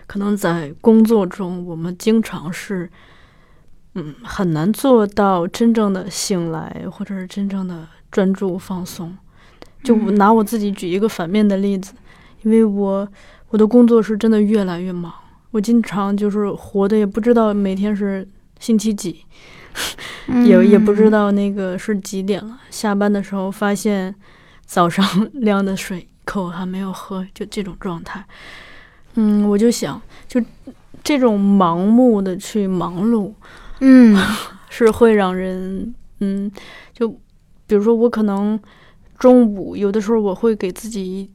[0.07, 2.91] 可能在工作中，我们经常是，
[3.95, 9.17] 嗯，很难做到真正的醒来，或者是真正的专注放松。
[9.85, 11.93] 就我嗯拿我自己举一个反面的例子，
[12.43, 13.09] 因为我
[13.51, 15.13] 我的工作是真的越来越忙，
[15.51, 18.27] 我经常就是活的也不知道每天是
[18.59, 19.25] 星期几，
[20.45, 21.33] 也也不知道。
[21.33, 22.61] 那个是几点了。
[22.71, 24.15] 下班的时候发现
[24.65, 28.25] 早上 晾的水一口还没有喝，就这种状态。
[29.15, 30.41] 嗯，我就想，就
[31.03, 33.33] 这种盲目的去忙碌，
[33.81, 34.17] 嗯
[34.69, 36.49] 是会让人，嗯，
[36.93, 37.09] 就
[37.67, 38.59] 比如说我可能
[39.19, 41.29] 中午有的时候我会给自己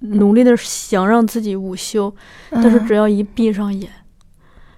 [0.00, 2.14] 努力的想让自己午休，
[2.50, 3.90] 但是只要一闭上眼，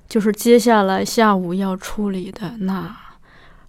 [0.08, 2.96] 就是接下来下午要处理的那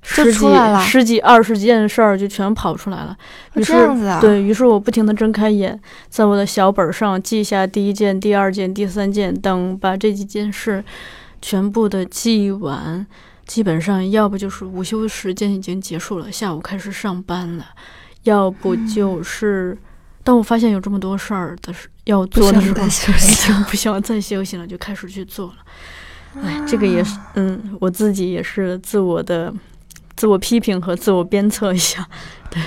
[0.02, 0.48] 十几
[0.80, 3.16] 十几二十件事儿就全跑出来了。
[3.54, 3.88] 于是
[4.20, 5.80] 对于是，我不停的睁开眼，
[6.10, 10.84] 在我的小本儿上记下第一件、第二件、第三件，等把这几件事
[11.42, 13.06] 全部的记完，
[13.46, 17.66] 基本上要不就是午休时间已经结束了，下午开始上班了，
[18.24, 18.88] 要不嗯。
[18.88, 19.78] 就是
[20.24, 25.56] 当我发现有这么多事儿的时要做的时候， 已息经不想再休息了，就开始去做了。
[26.44, 29.54] 哎，这个也是，嗯，我自己也是自我的
[30.16, 32.08] 自我批评和自我鞭策一下。
[32.50, 32.62] 对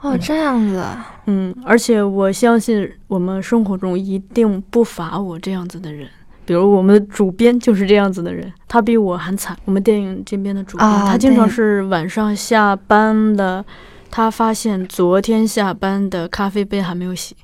[0.00, 6.08] 哦，这样子啊，嗯，而且我相信我们生活中一定不乏我这样子的人，
[6.44, 9.56] 比如我们的主编就是这样子的人，他比我还惨。
[9.64, 13.64] 我们电影这边的主编，啊他经常是晚上下班的，
[14.10, 17.36] 他发现昨天下班的咖啡杯还没有洗，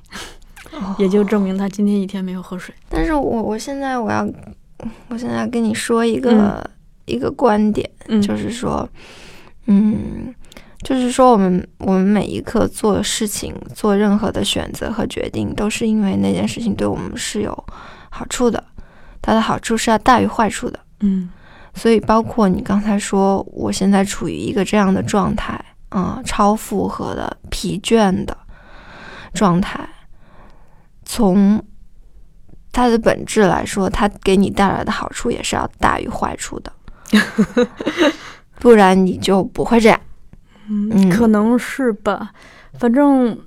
[0.73, 2.73] 哦也就证明他今天一天没有喝水。
[2.89, 4.27] 但是我我现在我要，
[5.09, 6.69] 我现在要跟你说一个、
[7.05, 8.87] 一个观点，嗯，就是说，
[9.67, 10.33] 嗯，
[10.81, 17.65] 就是说我们我们每一刻做事情、做任何的选择和决定，都是因为那件事情对我们是有
[18.09, 18.63] 好处的，
[19.21, 20.79] 它的好处是要大于坏处的。
[21.01, 21.29] 嗯
[21.77, 25.59] 所以，包括你刚才说，我现在处于一个这样的状态，
[25.95, 28.37] 啊、超负荷的、疲倦的
[29.33, 29.87] 状态，
[31.05, 31.63] 从
[32.73, 36.73] 它的本质来说，它给你带来的好处也是要大于坏处的，
[38.59, 39.97] 不然你就不会这样。
[40.67, 42.33] 嗯，嗯可能是吧。
[42.77, 43.39] 反正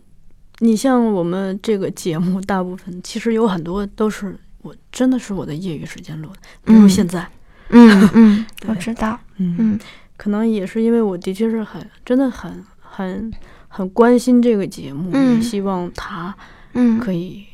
[0.61, 7.28] 你像我们这个节目，大部分其实有很多都是我真的是我的业余时间录的，比如嗯现在。
[7.68, 9.20] 嗯 嗯，对我知道。
[9.36, 9.78] 嗯嗯
[10.19, 13.33] 可能也是因为我的确是很真的很很
[13.69, 16.35] 很关心这个节目，嗯也希望它
[16.75, 17.47] 嗯，可以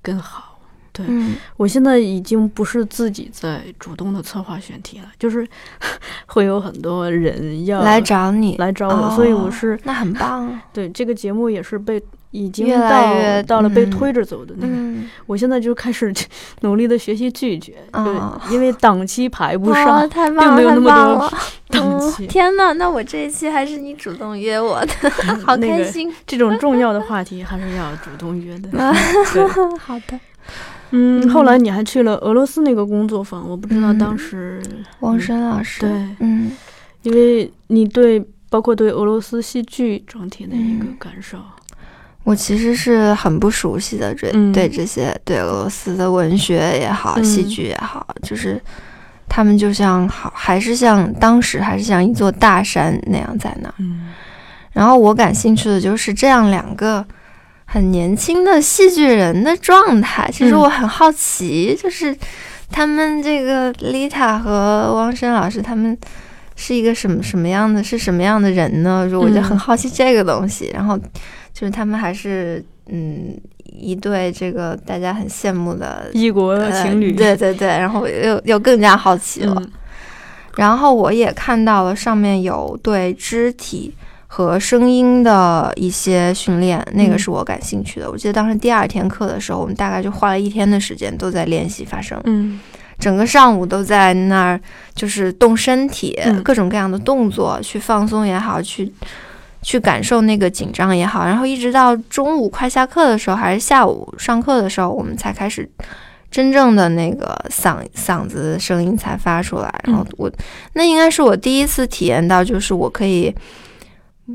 [0.00, 0.48] 更好。
[0.94, 5.48] 对、嗯我现在已经不是自己在主动的策划选题了，就是
[6.28, 10.60] 会有很多人要来找你，来找我，所以我哦是那很棒。
[10.70, 11.98] 对这个节目也是被
[12.32, 14.72] 已经越来到越到了被嗯推着走的那个。
[14.74, 16.12] 嗯， 我现在就开始
[16.62, 21.32] 努力的学习拒绝，哦对，因为档期排不哦上，太棒了，太并没有那么多棒了。
[21.68, 22.24] 档期。
[22.24, 25.10] 嗯天呐，那我这一期还是你主动约我的，
[25.44, 26.12] 好那个开心。
[26.26, 28.68] 这种重要的 话题还是要主动约的。
[29.78, 30.18] 好的，
[30.90, 34.62] 嗯，后来你还去了俄罗斯那个工作坊，我不知道嗯当时，
[35.00, 36.52] 王申老师，对，嗯，
[37.02, 41.38] 因为你对包括对俄罗斯戏剧整体的一个嗯感受，
[42.24, 48.60] 我其实是很不熟悉的，这、嗯对这些对俄罗斯的文学也好，嗯戏剧也好，就是
[49.28, 53.74] 他们就像好，还是像当时还是像一座大山那样在那儿。
[53.78, 54.08] 嗯
[54.72, 57.04] 然后我感兴趣的就是这样两个
[57.66, 60.30] 很年轻的戏剧人的状态。
[60.32, 62.16] 其实嗯我很好奇，就是
[62.70, 65.94] 他们这个丽塔和汪生老师他们
[66.56, 69.06] 是一个什么什么样的，是什么样的人呢？
[69.10, 70.70] 就我就很嗯好奇这个东西。
[70.72, 70.98] 然后
[71.62, 79.54] 就是他们还是嗯一对这个大家很羡慕的异国呃情侣，对对对，然后我又又更加好奇了。
[79.56, 79.70] 嗯
[80.56, 83.94] 然后我也看到了上面有对肢体
[84.26, 88.10] 和声音的一些训练，那个嗯是我感兴趣的。
[88.10, 92.58] 我记得当时第二天课的时候，我们大概就花了一天的时间都在练习发声，嗯
[92.98, 94.60] 整个上午都在那儿
[94.94, 98.92] 就是动身体，嗯各种各样的动作去放松也好，去。
[99.62, 105.68] 去感受那个紧张也好，然后一直到中午快下课的时候，还是下午上课的时候，我们才开始
[106.30, 109.72] 真正的那个嗓嗓子声音才发出来。
[109.84, 110.30] 然后我、
[110.72, 113.34] 那应该是我第一次体验到，就是我可以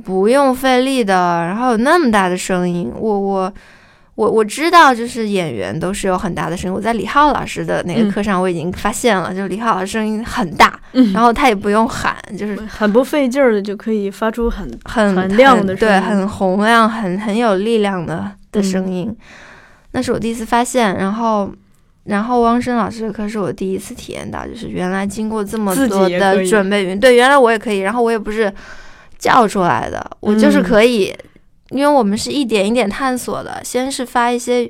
[0.04, 1.14] 不用费力的，
[1.46, 2.92] 然后有那么大的声音。
[2.96, 3.54] 我我
[4.18, 6.76] 我我知道，就是演员都是有很大的声音。
[6.76, 19.16] 我在李浩老师的那个嗯课上，我已经发现了，就是李浩老师声音很大，嗯，然后他也不用喊，就是很不费劲儿的就可以发出很很很亮的对，声音很洪亮、很很有力量的的声音。
[19.92, 21.50] 那是我第一次发现，然后。
[22.08, 28.50] 然后汪生老师的课是我第一次体验到，就是原来经过这么多的准备，对，原来我也可以，然后我也不是
[29.20, 31.14] 叫出来的，我就是嗯可以，
[31.70, 34.70] 因为我们是一点一点探索的，先是发一些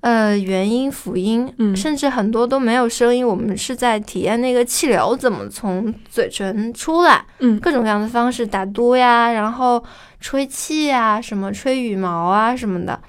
[0.00, 9.82] 呃元音、辅音，嗯甚至很多都没有声音，我们是在体验那个气流怎么从嘴唇出来，嗯各种各样的方式，打嘟呀，然后
[10.20, 13.00] 吹气呀，什么吹羽毛啊什么的。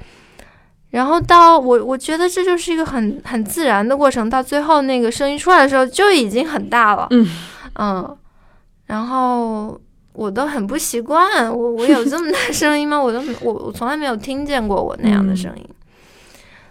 [0.90, 4.30] 然后到我，我觉得这就是一个很很自然的过程。
[4.30, 7.06] 到最后那个声音出来的时候，就已经很大了。
[7.12, 7.28] 嗯
[7.76, 8.18] 嗯，
[8.86, 9.80] 然后
[10.18, 13.00] 我都很不习惯，我我有这么大 声音吗？
[13.00, 15.64] 我都没我我从来没有听见过我那样的声音，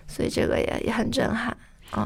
[0.08, 1.56] 所以这个也也很震撼。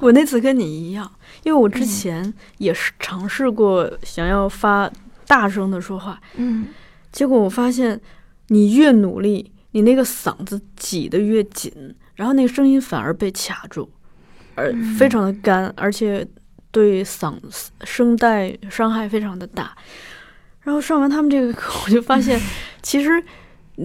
[0.02, 1.10] 我那次跟你一样，
[1.42, 4.88] 因为我之嗯前也是尝试过想要发
[5.26, 6.66] 大声的说话，嗯
[7.10, 7.98] 结果我发现
[8.48, 11.72] 你越努力，你那个嗓子挤得越紧，
[12.16, 13.90] 然后那个声音反而被卡住，
[14.56, 16.28] 而嗯非常的干，而且
[16.70, 17.34] 对嗓
[17.84, 19.74] 声带伤害非常的大。
[20.62, 22.40] 然后上完他们这个课，我就发现，
[22.82, 23.22] 其实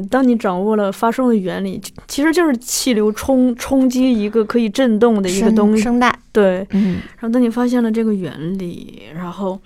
[0.09, 5.81] 当你掌握了发声的原理，其实就是气流冲冲击一个可以震动的一个东西。
[5.81, 9.57] 声带，对，嗯然后当你发现了这个原理，然后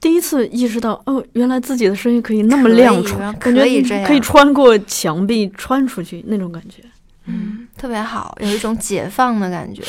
[0.00, 3.02] 第一次意识到，哦，原来自己的声音可以那么亮
[3.38, 6.82] 感觉以这样可以穿过墙壁穿出去那种感觉。
[7.26, 9.82] 嗯，特别好，有一种解放的感觉，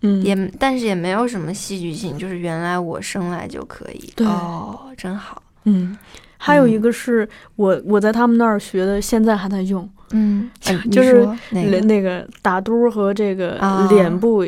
[0.00, 4.26] 嗯，也但是也没有什么戏剧性，就是原来我生来就可以，对。
[4.26, 5.96] 哦，真好，嗯，
[6.36, 13.86] 还有一个是我我在他们那儿学的，现在还在用，嗯，哎就是那那个打嘟和这个啊。
[13.90, 14.44] 脸部。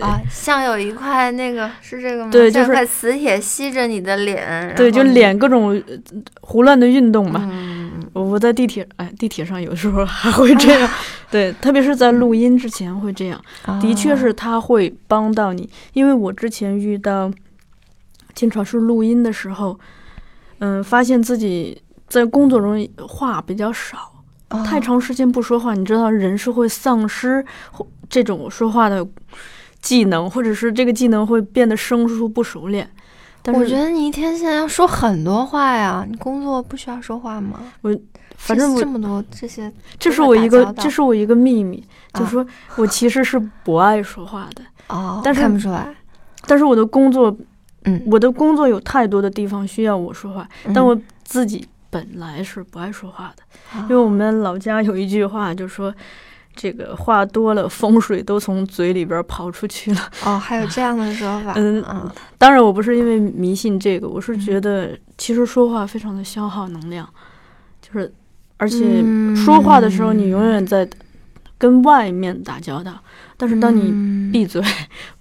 [0.00, 2.32] 啊，像有一块那个是这个吗？
[2.32, 5.96] 对就是像块磁铁吸着你的脸，对，就脸各种呃
[6.40, 7.48] 胡乱的运动嘛。
[7.48, 7.77] 嗯，
[8.12, 10.90] 我我在地铁，哎，地铁上有时候还会这样，
[11.30, 13.40] 对，特别是在录音之前会这样。
[13.80, 17.30] 的确是哦，它会帮到你，因为我之前遇到
[18.34, 19.78] 经常是录音的时候，
[20.58, 29.06] 嗯，发现自己在工作中话比较少，哦太长时间不说话，你知道人是会丧失或这种说话的
[29.80, 32.90] 技能，或者是这个技能会变得生疏不熟练。
[33.52, 37.60] 但是我觉得你一天现在要说很多话呀，你工作不需要说话吗？
[37.80, 37.96] 我
[38.36, 41.82] 反正我这么多这些，这是我一个这是我一个秘密，
[42.12, 42.46] 就啊说
[42.76, 45.92] 我其实是不爱说话的，哦，但是看不出来，
[46.46, 47.34] 但是我的工作
[47.84, 53.42] 嗯，我的工作有太多的地方需要我说话，但嗯我自己本来是不爱说话的，
[53.74, 55.92] 哦因为我们老家有一句话，就说
[56.60, 60.10] 这个话多了，风水都从嘴里边跑出去了。
[60.24, 67.08] 哦，还有这样的说法， 嗯嗯当然，我不是因为迷信这个，我是嗯觉得其实说话非常的消耗能量，
[67.80, 68.12] 就是
[68.56, 70.88] 而且嗯说话的时候，你永远在
[71.56, 73.00] 跟外面打交道，
[73.36, 74.60] 但是当你你闭嘴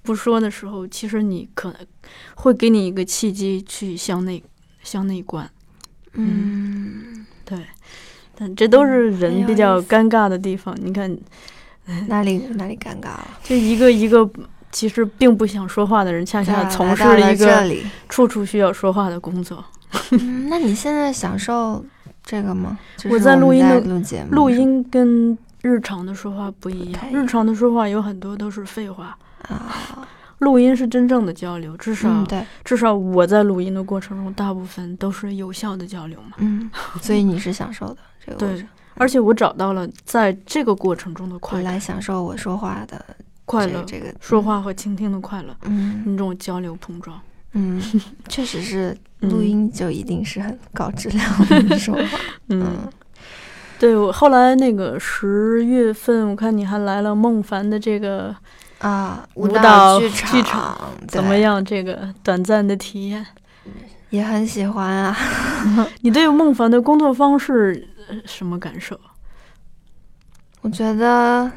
[0.02, 1.78] 不说的时候，其实你可能
[2.34, 4.44] 会给你一个契机去向内
[4.82, 5.48] 向内观。
[6.14, 7.60] 嗯，对，
[8.40, 10.76] 但这都是人比较尴尬的地方。
[10.80, 11.18] 你看，
[12.08, 13.28] 哪里哪里尴尬了？
[13.44, 14.30] 就一个一个
[14.72, 17.66] 其实并不想说话的人，恰恰从事了了一个，
[18.10, 19.64] 处处需要说话的工作。
[20.12, 21.84] 嗯，那你现在享受
[22.24, 22.78] 这个吗？
[22.98, 29.18] 就是我在录音的录节目，录音跟日常的说话不一样，日常的说话有很多都是废话，
[29.48, 30.06] 啊，
[30.40, 31.76] 录音是真正的交流。
[31.78, 32.26] 至少、
[32.64, 36.34] 至少我在录音的过程中，大部分都是有效的交流嘛。
[36.40, 36.70] 嗯，
[37.02, 37.98] 所以你是享受的
[38.28, 43.04] 这个过对程，而且我找到了在这个过程中的快乐、来享受我说话的
[43.46, 47.20] 快乐、这这个说，话和倾听的快乐，嗯那种交流碰撞。
[47.54, 47.82] 嗯，
[48.28, 52.20] 确实是 嗯录音就一定是很高质量的说话，
[52.50, 52.92] 嗯，嗯，
[53.80, 58.36] 对我后来那个十月份，我看你还来了孟凡的这个
[58.80, 61.64] 啊，舞蹈蹈剧剧场场怎么样？
[61.64, 63.26] 这个短暂的体验，
[64.12, 65.18] 也很喜欢啊。
[66.02, 69.00] 你对孟凡的工作方式呃什么感受？
[70.62, 71.50] 我觉得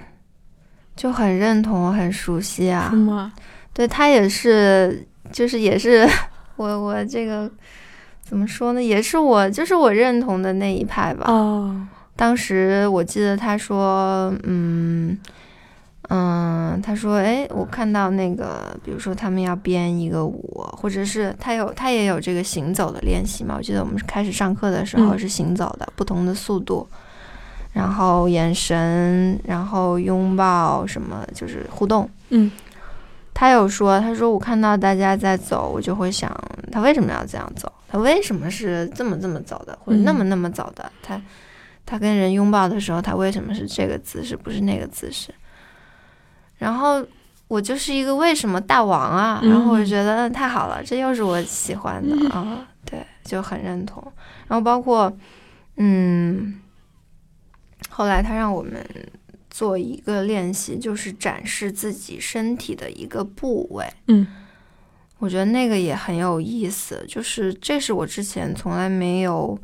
[0.94, 2.96] 就很认同，很熟悉啊是。
[2.96, 3.32] 吗？
[3.72, 6.06] 对他也是，就是也是
[6.56, 7.50] 我我这个
[8.20, 8.82] 怎么说呢？
[8.82, 11.24] 也是我就是我认同的那一派吧。
[11.32, 11.86] 哦，
[12.16, 15.18] 当时我记得他说，嗯
[16.12, 23.54] 嗯，他说，哎，我看到那个，比如说他们要编一个舞，或者是他有他也有这个行走的练习嘛。
[23.56, 26.84] 我记得我们开始上课的时候嗯是行走的，不同的速度，
[27.72, 32.10] 然后眼神，然后拥抱什么，就是互动。
[32.30, 32.50] 嗯
[33.32, 36.28] 他有说，他说我看到大家在走，我就会想，
[36.72, 37.72] 他为什么要这样走？
[37.88, 40.90] 他为什么是这么这么走的，或者那么那么走的？
[41.02, 41.18] 他
[41.86, 45.32] 他跟人拥抱的时候，他为什么是这个姿势，不是那个姿势？
[46.60, 47.04] 然后
[47.48, 54.00] 我就是一个为什么大王啊，然后我就觉得嗯太好了，这又是我喜欢的啊，对，就很认同。
[54.46, 55.12] 然后包括
[55.76, 56.60] 嗯，
[57.88, 58.86] 后来他让我们
[59.48, 63.84] 做一个练习，就是展示自己身体的一个部位。
[64.06, 64.26] 嗯
[65.18, 69.58] 我觉得那个也很有意思，就是这是我之前从来没有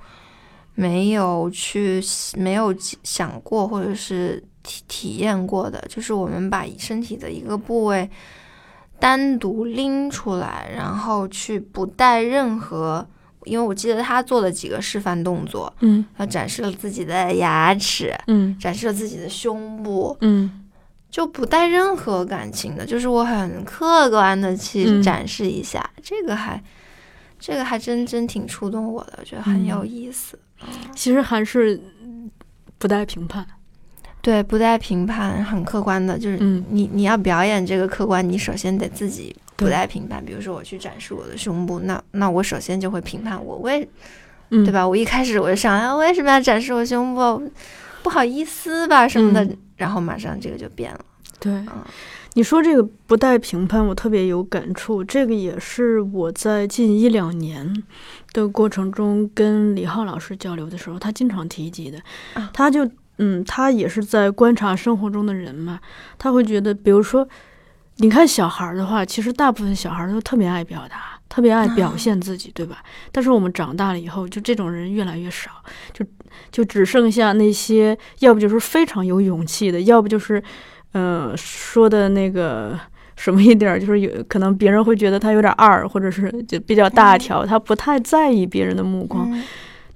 [0.74, 1.99] 没有去
[2.36, 8.11] 没有想过或者是体体验过的，就是我们把身体的一个部位
[8.99, 13.07] 单独拎出来，然后去不带任何，
[13.45, 16.05] 因为我记得他做了几个示范动作，嗯。
[16.19, 18.59] 他展示了自己的牙齿，嗯。
[18.59, 20.64] 展示了自己的胸部，嗯。
[21.09, 25.03] 就不带任何感情的，就是我很客观的去嗯。
[25.03, 26.62] 展示一下，这个还
[27.39, 30.39] 这个还真真挺触动我的，我觉得很有嗯意思。
[30.95, 31.81] 其实还是
[32.79, 33.47] 不带评判。
[34.23, 40.25] 对，不带评判，很客观的，就是嗯你你要表演这个客观，你首先得自己不带评判。
[40.25, 43.89] 比如说我去展示我的胸部，那那我首先就会评判我为
[44.51, 44.73] 嗯，对？
[44.73, 44.87] 吧？
[44.87, 47.51] 我一开始我就想，啊，为什么要展示我胸部？
[48.03, 51.01] 不好意思吧什么的，嗯然后马上这个就变了。
[51.39, 51.85] 对嗯，
[52.35, 55.05] 你说这个不带评判，我特别有感触。
[55.05, 57.83] 这个也是我在近一两年
[58.33, 61.99] 的过程中跟李浩老师交流的时候，他经常提及的
[62.35, 62.51] 啊。
[62.55, 62.89] 他就
[63.19, 65.81] 嗯，他也是在观察生活中的人嘛，
[66.19, 67.27] 他会觉得，比如说，
[67.97, 72.83] 你看小孩儿的话，其实大部分小孩儿都特别爱表达，特别爱表现自己，对吧？
[73.11, 75.51] 但是我们长大了以后，就这种人越来越少，
[75.95, 76.05] 就
[76.51, 80.43] 就只剩下那些，要不就是非常有勇气的，要不就是，
[80.93, 82.79] 呃，说的那个
[83.17, 89.31] 什么一点儿，就是有可能别人会觉得他有点二，或者是就比较大条，他不太在意别人的目光。
[89.33, 89.43] 嗯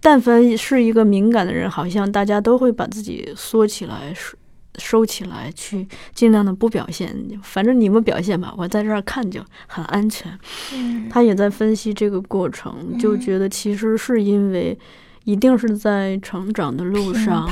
[0.00, 4.36] 但凡是一个敏感的人，好像大家都会把自己缩起来、收
[4.78, 7.14] 收起来，去尽量的不表现。
[7.42, 10.32] 反正你们表现吧，我在这儿看就很安全。
[10.74, 14.78] 嗯他也在分析这个过程，就嗯觉得其实是因为
[15.24, 17.46] 一定是在成长的路上，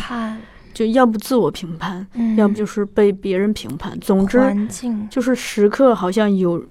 [0.73, 3.99] 就要不自我评判，嗯要不就是被别人评判。
[4.01, 4.41] 总之，
[5.11, 6.65] 就是时刻好像有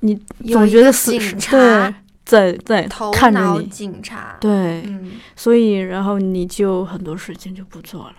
[0.00, 0.14] 你
[0.52, 1.94] 总觉得是警察对
[2.24, 8.14] 在在头看着你，警察，对，嗯，所以然后你就很多事情就不做了。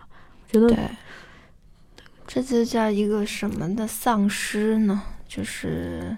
[0.47, 0.78] 我觉得对，
[2.28, 5.01] 这就叫一个什么的丧失呢？
[5.28, 6.16] 就是，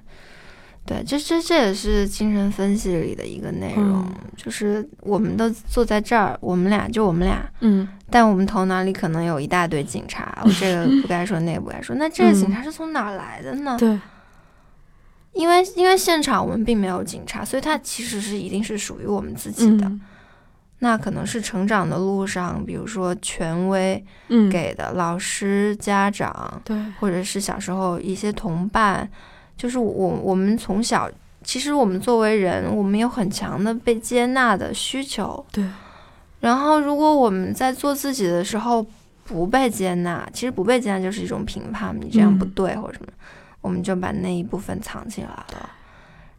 [0.86, 4.16] 对，这这这也是精神分析里的一个内容，嗯。
[4.36, 7.88] 就是我们都坐在这儿，我们俩就我们俩，嗯。
[8.10, 13.76] 但我们头脑里可能有一大堆警察，我这个不该说，那个不该说，那这个警嗯察是从哪儿来的呢？
[13.78, 14.00] 对，
[15.38, 19.86] 因为因为现场我们并没有警察，所以它其实是一定是属于我们自己的。
[19.86, 20.02] 嗯
[20.80, 29.10] 那可能是成长的路上，比如说权威嗯，给的，老师、家长，对，或者是小时候一些同伴，
[29.58, 31.10] 就是我我们从小，
[31.44, 35.44] 其实我们作为人，我们有很强的被接纳的需求。
[35.52, 35.66] 对，
[36.42, 38.86] 然后如果我们在做自己的时候
[39.24, 43.08] 不被接纳，其实不被接纳就是一种评判，你这样不嗯对或者什么，
[43.62, 45.70] 我们就把那一部分藏起来了。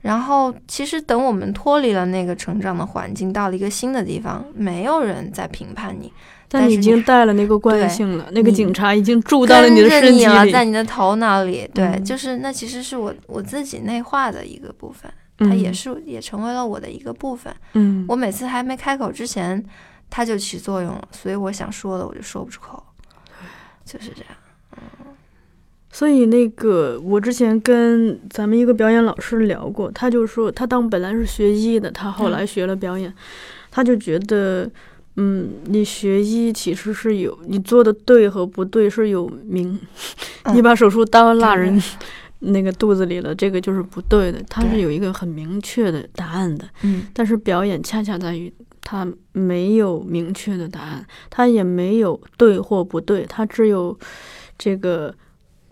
[0.00, 6.10] 然后，其实等我们脱离了那个成长的环境，到了一个新的地方，没有人在评判你，
[6.48, 11.68] 但你已经带了那个惯性了，那个警察已经住到了你的身体里，在你的头脑里。
[11.74, 17.52] 对，嗯就是那其实是我我自己内化的一个部分，它也嗯是也成为了我的一个部分。
[17.72, 19.62] 嗯，我每次还没开口之前，
[20.08, 22.80] 它就起作用了，所以我想说的我就说不出口，
[23.84, 24.32] 就是这样。
[25.98, 33.12] 所以那个，我之前跟咱们一个表演老师聊过，他就说，他当本来是学医的，他后来学了表演，
[33.68, 34.70] 他就觉得，
[35.16, 39.76] 嗯，你学医其实是有你做的对和不对是有明，
[40.44, 40.54] 嗯。
[40.54, 41.82] 你把手术刀落人
[42.38, 46.64] 那个肚子里了，这个就是不对的，它是有一个很明确的答案的。
[46.82, 47.08] 嗯。
[47.12, 53.98] 但是表演恰恰在于它没有明确的答案，它也没有对或不对，它只有
[54.56, 55.12] 这个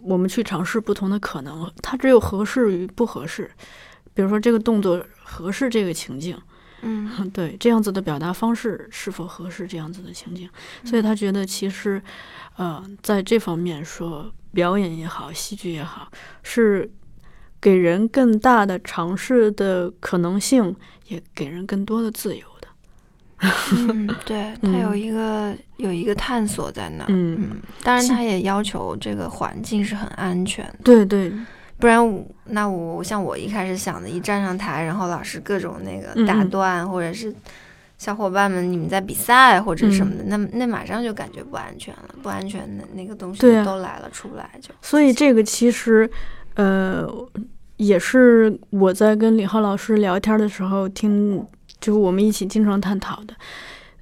[0.06, 3.50] 我们去尝试不同的可能，它只有合适与不合适。
[4.14, 6.40] 比如说这个动作合适这个情境，
[6.82, 10.48] 嗯 对这样子的表达方式是否合适这样子的情境，
[10.84, 12.00] 所以他觉得其实，
[12.56, 16.10] 呃，在这方面说表演也好，戏剧也好，
[16.42, 16.90] 是
[17.60, 20.74] 给人更大的尝试的可能性，
[21.08, 22.55] 也给人更多的自由的。
[23.40, 27.06] 嗯，对，他有嗯一个有一个探索在那儿。
[27.08, 30.78] 嗯嗯，当然，他也要求这个环境是很安全的。
[30.82, 31.32] 对对，
[31.78, 37.34] 不然我那我像我一开始想的，一站上台，然后老师各种那个打断，或者是
[37.98, 44.70] 小伙伴们你们在比赛或者什么的，嗯那那马上就感觉不安全了，不安全的那个东西都来了出不来就。
[44.80, 46.10] 所以这个其实，
[46.54, 47.06] 呃，
[47.76, 51.46] 也是我在跟李浩老师聊天的时候听，
[51.86, 53.34] 就是我们一起经常探讨的。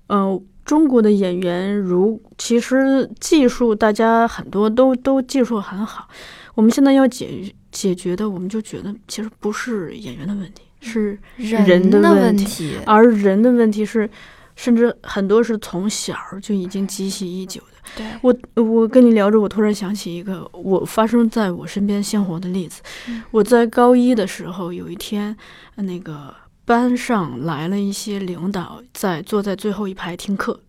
[0.07, 6.09] 呃，中国的演员如其实技术大家很多都都技术很好，
[6.55, 14.09] 我们现在要解解决的，我们就觉得其实不是演员的问题，是人的的问题问题，而人的问题是，
[14.57, 17.66] 甚至很多是从小就已经积习已久的。
[17.95, 22.80] 对，我我跟你聊着，我突然想起一个我发生在我身边鲜活的例子。
[23.09, 25.37] 嗯我在高一的时候，有一天，
[25.76, 26.35] 呃那个
[26.65, 30.61] 班上来了一些领导，在坐在最后一排听课，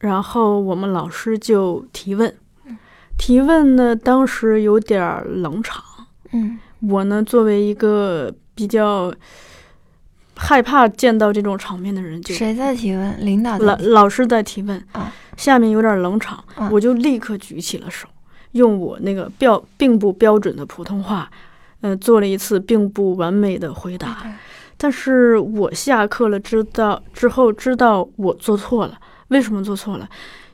[0.00, 2.32] 然后我们老师就提问，
[3.18, 5.82] 提问呢，当时有点冷场。
[6.32, 6.58] 嗯。
[6.88, 9.14] 我呢，作为一个比较
[10.34, 13.24] 害怕见到这种场面的人就谁在提问？
[13.24, 15.12] 领导老老师在提问，啊。
[15.36, 16.68] 下面有点冷场，啊。
[16.72, 18.08] 我就立刻举起了手，
[18.52, 21.30] 用我那个标并不标准的普通话，
[21.82, 24.26] 呃，做了一次并不完美的回答。
[24.82, 30.08] 但是我下课了，知道之后知道我做错了，为什么做错了？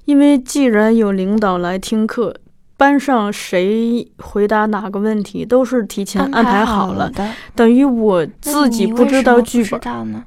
[0.05, 2.37] 因为既然有领导来听课，
[2.77, 10.25] 班上谁回答哪个问题都是提前安排好好了，的，等于我自己不知道剧本，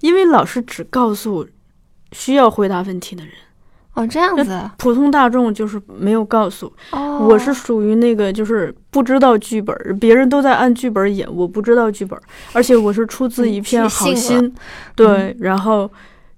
[0.00, 1.46] 因为老师只告诉
[2.10, 3.32] 需要回答问题的人，
[3.94, 6.72] 哦，这样子普通大众就是没有告诉。
[6.92, 12.18] 哦，我是属于那个就是不知道剧本，别人都在按剧本演，我不知道剧本，
[12.54, 14.54] 而且我是出自一片好心，
[14.96, 15.90] 对，然后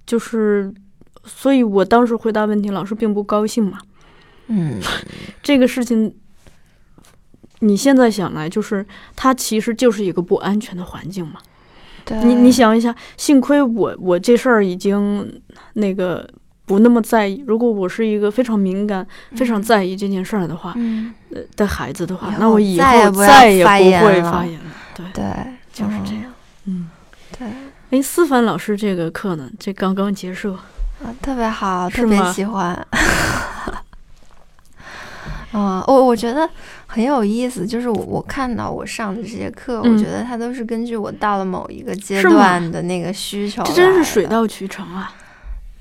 [0.05, 0.73] 就是，
[1.23, 3.79] 所以我当时回答问题，老师并不高兴嘛。
[4.47, 4.79] 嗯，
[5.41, 6.13] 这个事情，
[7.59, 8.85] 你现在想来，就是
[9.15, 11.39] 它其实就是一个不安全的环境嘛。
[12.03, 15.41] 对，你你想一下，幸亏我我这事儿已经
[15.73, 16.29] 那个
[16.65, 17.43] 不那么在意。
[17.47, 19.05] 如果我是一个非常敏感、
[19.35, 24.71] 非常在意这件事儿的话，嗯，呃的孩子的话那我以后再也不会发言了。
[24.95, 25.23] 对，对，
[25.71, 26.33] 就是这样。
[26.65, 26.89] 嗯，
[27.37, 27.47] 对，
[27.91, 30.53] 哎，思凡老师这个课呢，这刚刚结束。
[31.03, 32.73] 啊，特别好，特别喜欢。
[35.51, 36.49] 啊、 我我觉得
[36.87, 45.13] 很有意思，就是我我看到我上的这些课，嗯我觉得它都是根据我到了某一个阶段的那个需求这真是水到渠成啊！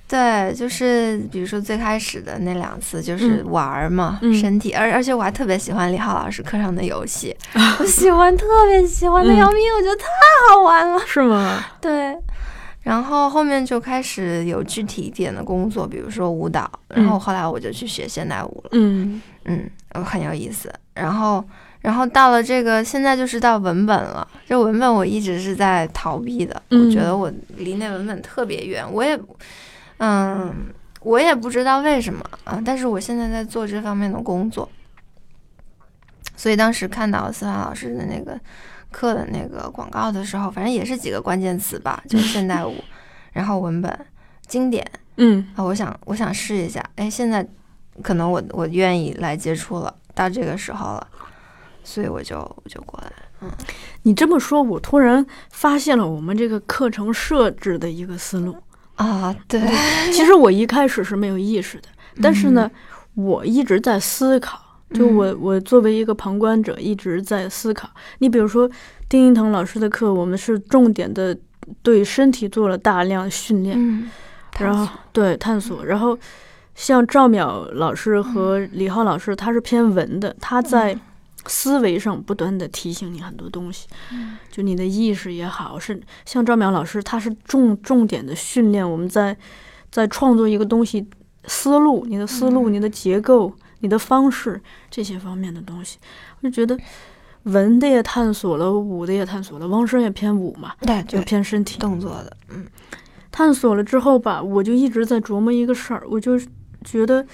[0.07, 7.34] 对，就是比如说最开始的那两次就是嗯玩儿嘛，嗯身体，而而且我还特别喜欢李浩老师课上的游戏，
[7.80, 10.05] 我喜欢特别喜欢的嗯要命，我觉得太
[10.50, 11.00] 好玩了。
[11.07, 11.64] 是吗？
[11.80, 12.16] 对，
[12.82, 20.72] 然后后面就开始有具体一点的工作，比如说舞蹈，然后嗯后来我就去学现代舞了，嗯嗯，呃很有意思。
[20.94, 21.42] 然后，
[21.80, 29.18] 然后到了这个现在就是到文本了，这文本我一直是在逃避的，我觉嗯得我离那文本特别远，我也，
[30.07, 30.66] 嗯，
[31.00, 34.68] 我也不知道为什么啊，但是我现在在做这方面的工作，
[36.36, 38.38] 所以当时看到思凡老师的那个
[38.90, 42.84] 课的那个广告的时候，反正也是几个关键词吧，就是现代舞，
[43.32, 44.07] 然后文本、
[44.46, 44.84] 经典
[45.16, 47.46] 嗯啊，我想我想试一下，哎，现在
[48.02, 51.09] 可能我我愿意来接触了，到这个时候了，
[51.82, 53.50] 所以我就我就过来嗯，
[54.02, 58.55] 你这么说，我突然发现了我们这个课程设置的一个思路。
[58.97, 59.61] 啊，对，
[60.12, 61.88] 其实我一开始是没有意识的，
[62.22, 62.70] 但是呢，
[63.14, 64.61] 我一直在思考。
[64.92, 67.90] 就我我作为一个旁观者，一直在思考。
[68.18, 68.70] 你比如说，
[69.09, 71.36] 丁一腾老师的课，我们是重点的
[71.82, 74.09] 对身体做了大量训练，嗯，
[74.61, 76.16] 然后对探索，然后
[76.76, 80.97] 像赵淼老师和李浩老师，他是偏文的，他在
[81.47, 84.36] 思维上不断的提醒你很多东西，嗯。
[84.51, 89.36] 就你的意识也好，是像赵淼老师，他是重重点的训练我们在
[89.90, 91.07] 在创作一个东西
[91.47, 95.99] 思路，你的思路、你的结构、你的方式这些方面的东西，
[96.40, 96.78] 我就觉得
[97.45, 101.78] 文的也探索了，武的也探索了，汪生也偏武嘛，对就，偏身体。
[101.78, 102.66] 动作的，嗯。
[103.30, 106.40] 探索了之后吧，我就一直在琢磨一个事儿，我就
[106.84, 107.26] 觉得，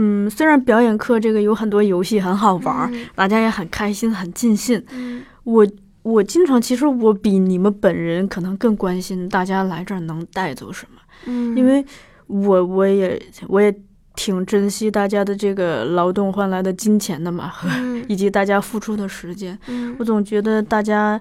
[0.00, 5.24] 嗯，虽然表演课这个有很多游戏很好玩儿，大家也很开心、很尽兴，嗯。
[5.42, 5.66] 我
[6.02, 11.84] 我经常其实我比你们本人可能更关心大家来这儿能带走什么，嗯，因为
[12.26, 13.74] 我我也我也
[14.14, 18.04] 挺珍惜大家的这个劳动换来的金钱的嘛，和嗯。
[18.08, 19.96] 以及大家付出的时间，嗯。
[19.98, 21.20] 我总觉得大家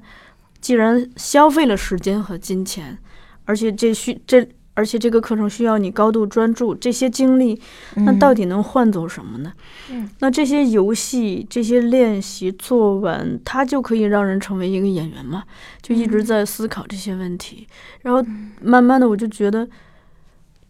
[0.61, 2.97] 既然消费了时间和金钱，
[3.45, 4.47] 而且这需这
[4.78, 7.59] 而且这个课程需要你高度专注，这些精力，
[7.95, 9.51] 那到底能换走什么呢？
[9.89, 15.43] 嗯那这些游戏、这些练习做完，它就可以让人成为一个演员嘛？
[15.82, 17.67] 就一直嗯在思考这些问题，
[18.03, 18.23] 然后
[18.61, 19.67] 慢慢的我就觉得，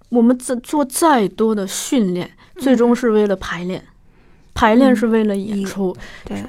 [0.08, 3.84] 我们在做再多的训练，最终是为了排练，
[4.54, 5.94] 排练嗯是为了演一出。
[6.24, 6.42] 对，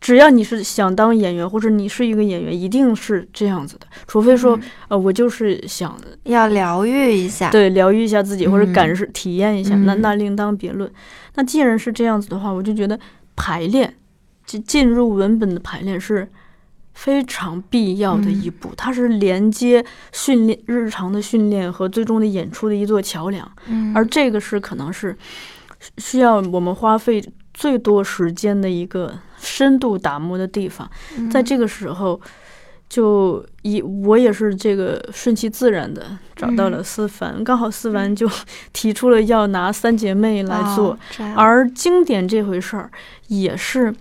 [0.00, 3.86] 只要你是想当演员，或者你是一个演员，一定是这样子的。
[4.06, 4.62] 除非说，嗯。
[4.88, 5.94] 呃，我就是想
[6.24, 8.72] 要疗愈一下，对疗愈一下自己，或者嗯。
[8.72, 10.00] 感受、体验一下，那嗯。
[10.00, 10.90] 那另当别论。
[11.34, 12.98] 那既然是这样子的话，我就觉得
[13.36, 13.94] 排练，
[14.46, 16.26] 进进入文本的排练是
[16.94, 23.46] 非常必要的一步，它是连接训练日常的训练和最终的演出的一座桥梁。
[23.66, 25.14] 嗯，而这个是可能是
[25.78, 27.22] 需需要我们花费
[27.60, 30.90] 最多时间的一个深度打磨的地方。
[31.18, 31.30] 嗯。
[31.30, 32.18] 在这个时候，
[32.88, 38.26] 就以我也是这个顺其自然的找到了思凡，刚好思凡就
[38.72, 42.90] 提出了要拿三姐妹来做，哦而经典这回事儿
[43.28, 43.94] 也是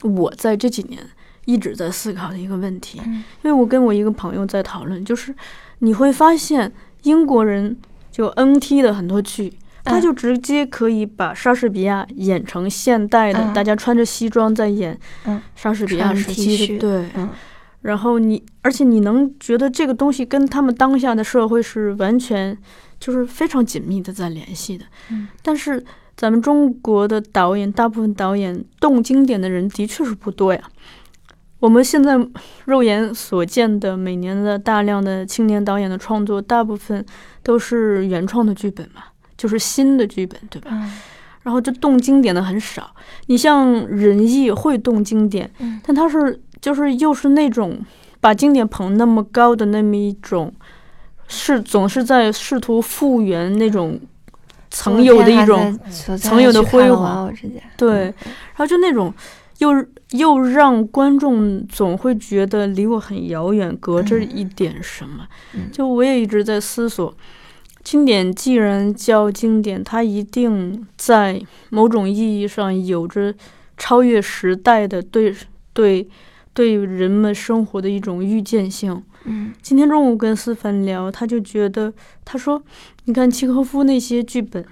[0.00, 0.98] 我在这几年
[1.44, 2.98] 一直在思考的一个问题。
[3.04, 3.22] 嗯。
[3.42, 5.34] 因为我跟我一个朋友在讨论，就是
[5.80, 7.76] 你会发现英国人
[8.10, 9.52] 就 NT 的很多剧，
[9.84, 17.08] 他嗯就直接可以把莎士比亚演成现代的，嗯大家穿着西装在演嗯莎士比亚穿时期的，恤对。
[17.16, 17.28] 嗯
[17.82, 22.56] 然后你，而且你能觉得这个东西跟他们当下的社会是完全
[22.98, 24.86] 就是非常紧密的在联系的。
[25.10, 25.84] 嗯但是
[26.16, 30.60] 咱们中国的导演，大部分导演动经典的人的确是不多呀。
[31.60, 32.18] 我们现在
[32.64, 37.04] 肉眼所见的每年的大量的青年导演的创作，大部分
[37.42, 39.02] 都是原创的剧本嘛，
[39.36, 40.70] 就是新的剧本，对吧？
[40.72, 40.92] 嗯。
[41.42, 42.90] 然后就动经典的很少。
[43.26, 45.80] 你像仁义会动经典，嗯。
[45.84, 47.78] 但他是就是又是那种
[48.18, 50.50] 把经典捧那么高的那么一种，
[51.28, 54.00] 是总是在试图复原那种
[54.70, 57.30] 曾有的一种种曾有的辉煌。
[57.76, 59.12] 对，然后就那种
[59.58, 59.68] 又
[60.12, 64.30] 又让观众总会觉得离我很遥远，隔着嗯。
[64.34, 65.26] 一点什么。
[65.52, 65.70] 嗯。
[65.70, 67.14] 就我也一直在思索，
[67.84, 73.32] 经典既然叫经典，它一定在某种意义上有着
[73.76, 75.36] 超越时代的对
[75.74, 76.08] 对
[76.54, 79.02] 对人们生活的一种预见性。
[79.26, 81.92] 嗯今天中午跟思凡聊，他就觉得，
[82.24, 82.62] 他说，
[83.04, 84.64] 你看契诃夫那些剧本，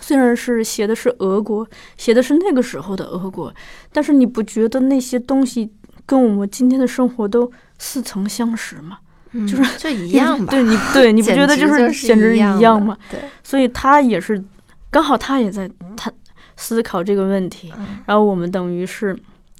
[0.00, 1.66] 虽然是写的是俄国，
[1.96, 3.52] 写的是那个时候的俄国，
[3.92, 5.70] 但是你不觉得那些东西
[6.04, 8.98] 跟我们今天的生活都似曾相识吗？
[9.32, 12.96] 嗯就是就一样吧，对你，对你不觉得就是简直一一样吗？？
[13.10, 14.42] 对，所以他也是，
[14.90, 16.12] 刚好他也在他
[16.56, 19.18] 思考这个问题，嗯然后我们等于是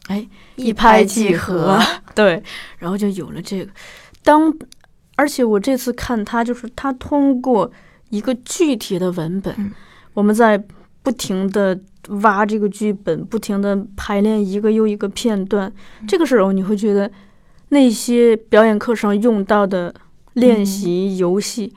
[0.09, 1.79] 哎一拍即即合，
[2.15, 2.43] 对，
[2.79, 3.71] 然后就有了这个。
[4.23, 4.55] 当
[5.17, 7.71] 而且我这次看他，就是他通过
[8.11, 9.73] 一个具体的文本，嗯
[10.15, 10.63] 我们在
[11.03, 11.79] 不停的
[12.23, 15.73] 挖这个剧本，不停的排练一个又一个片段。
[16.01, 17.11] 嗯这个时候你会觉得
[17.73, 19.93] 那些表演课上用到的
[20.35, 21.73] 练习游戏。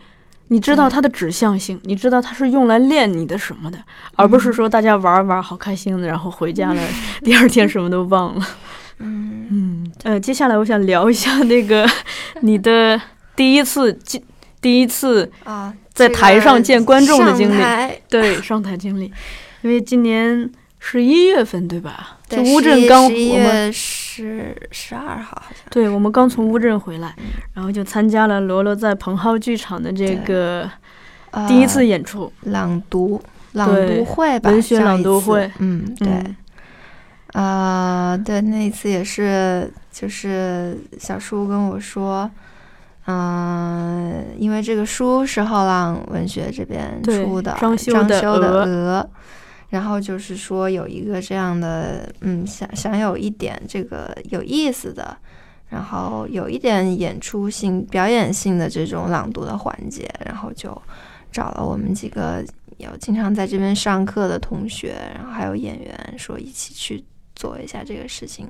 [0.50, 3.80] 你知道它的指向性，你知道它是用来练你的什么的，
[4.16, 6.82] 而不是说大家玩儿玩儿好开心的，然后回家了，
[7.26, 8.46] 第二天什么都忘了。
[9.00, 11.90] 嗯 嗯，呃，接下来我想聊一下那个
[12.42, 13.02] 你的
[13.36, 14.22] 第一次见，
[14.62, 17.64] 第一次啊，在台上见观众的经历
[18.08, 19.12] 对上台经历，
[19.64, 22.18] 因为今年十一月份对吧？
[22.30, 23.72] 就对乌镇刚十一我们月
[24.16, 30.70] 十十二号好像，对我们刚从乌镇回来嗯，然后就参加了罗罗在蓬蒿剧场的这个
[31.32, 32.32] 呃第一次演出。
[32.44, 33.22] 朗读
[33.54, 35.50] 朗读会吧，文学朗读会。
[35.60, 36.36] 嗯，对，嗯
[37.34, 42.30] 呃，对，那一次也是，就是小叔跟我说，
[43.08, 49.10] 嗯、因为这个书是后浪文学这边出的，装修张的鹅，
[49.76, 55.18] 然后就是说有一个这样的，嗯，想想有一点这个有意思的。
[55.68, 60.70] 然后有一点演出性、表演性的这种朗读的环节，然后就
[61.32, 62.46] 找了我们几个
[62.78, 67.04] 有经常在这边上课的同学，然后还有演员，说一起去
[67.36, 68.48] 做一下这个事情。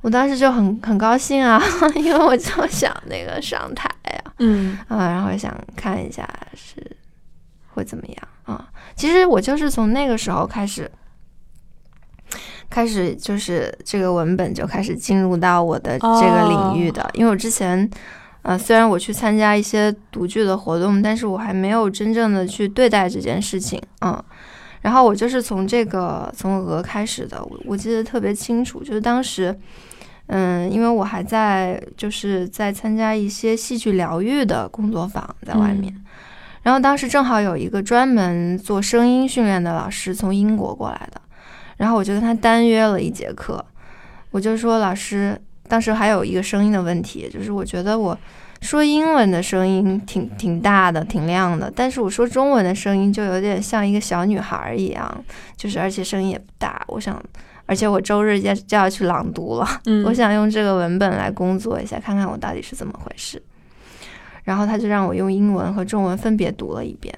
[0.00, 1.62] 我当时就很很高兴啊，
[1.94, 3.88] 因为我就想那个上台
[4.24, 6.84] 啊，嗯啊，然后想看一下是
[7.72, 8.37] 会怎么样啊。
[8.98, 10.90] 其实我就是从那个时候开始，
[12.68, 17.88] 开始就是这个文本就开始进入到我的这个领域的，因为我之前。
[18.42, 24.24] 呃，虽然我去参加一些读剧的活动，但是我还没有真正的去对待这件事情，嗯，
[24.80, 29.54] 然后我就是从这个从鹅开始的，我我记得特别清楚，就是当时，
[30.28, 35.92] 嗯，因为我还在就是在参加一些戏剧疗愈的工作坊在外面，
[36.62, 41.20] 然后当时正好有一个专门做声音训练的老师从英国过来的，
[41.76, 43.64] 然后我就跟他单约了一节课，
[44.30, 48.18] 我就说老师，当时还有一个声音的问题，就是我觉得我
[48.60, 55.24] 说英文的声音挺挺大的，挺亮的，但是我说中文的声音就有点像一个小女孩一样，
[55.56, 56.84] 就是而且声音也不大。
[56.88, 57.22] 我想，
[57.66, 63.40] 而且我周日就就要去朗读了，嗯，我想用这个文本来工作一下，看看我到底是怎么回事。
[64.48, 67.14] 然后他就让我用英文和中文分别读了一遍。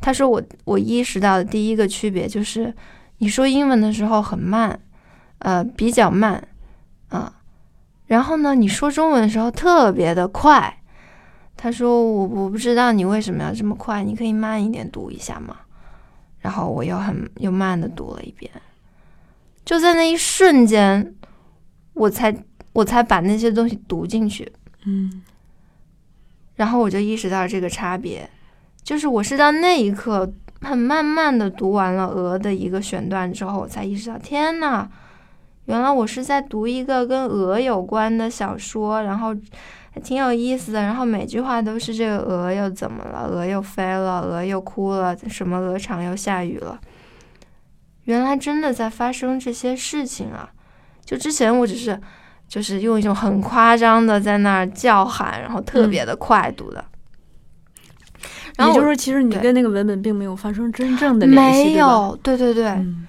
[0.00, 2.72] 他说我我意识到的第一个区别就是，
[3.18, 4.80] 你说英文的时候很慢，
[5.40, 6.48] 呃，比较慢，
[7.10, 7.30] 啊、
[8.06, 10.78] 然后呢，你说中文的时候特别的快。
[11.58, 15.58] 他说我我不知道你为什么要这么快，你可以慢一点读一下吗？
[16.38, 18.50] 然后我又很又慢的读了一遍，
[19.62, 21.14] 就在那一瞬间，
[21.92, 22.34] 我才
[22.72, 24.50] 我才把那些东西读进去，
[24.86, 25.22] 嗯
[26.56, 28.28] 然后我就意识到这个差别，
[28.82, 34.88] 就是我是到那一刻很慢慢的读完了《鹅》的一个选段之后，我才意识到，天呐，
[35.66, 39.34] 原来我是在读一个跟鹅有关的小说，然后
[39.92, 40.82] 还挺有意思的。
[40.82, 43.28] 然后每句话都是这个鹅又怎么了？
[43.28, 46.80] 鹅又飞了，鹅又哭了，什么鹅场又下雨了？
[48.04, 50.50] 原来真的在发生这些事情啊！
[51.04, 52.00] 就之前我只是
[52.52, 56.84] 就是用一种很夸张的在那儿叫喊，然后特别的快读的。
[58.58, 61.72] 然后也就是说，其实你跟那个文本并没有发生真正的联系，没？
[61.76, 62.66] 有，对对对。
[62.66, 63.08] 嗯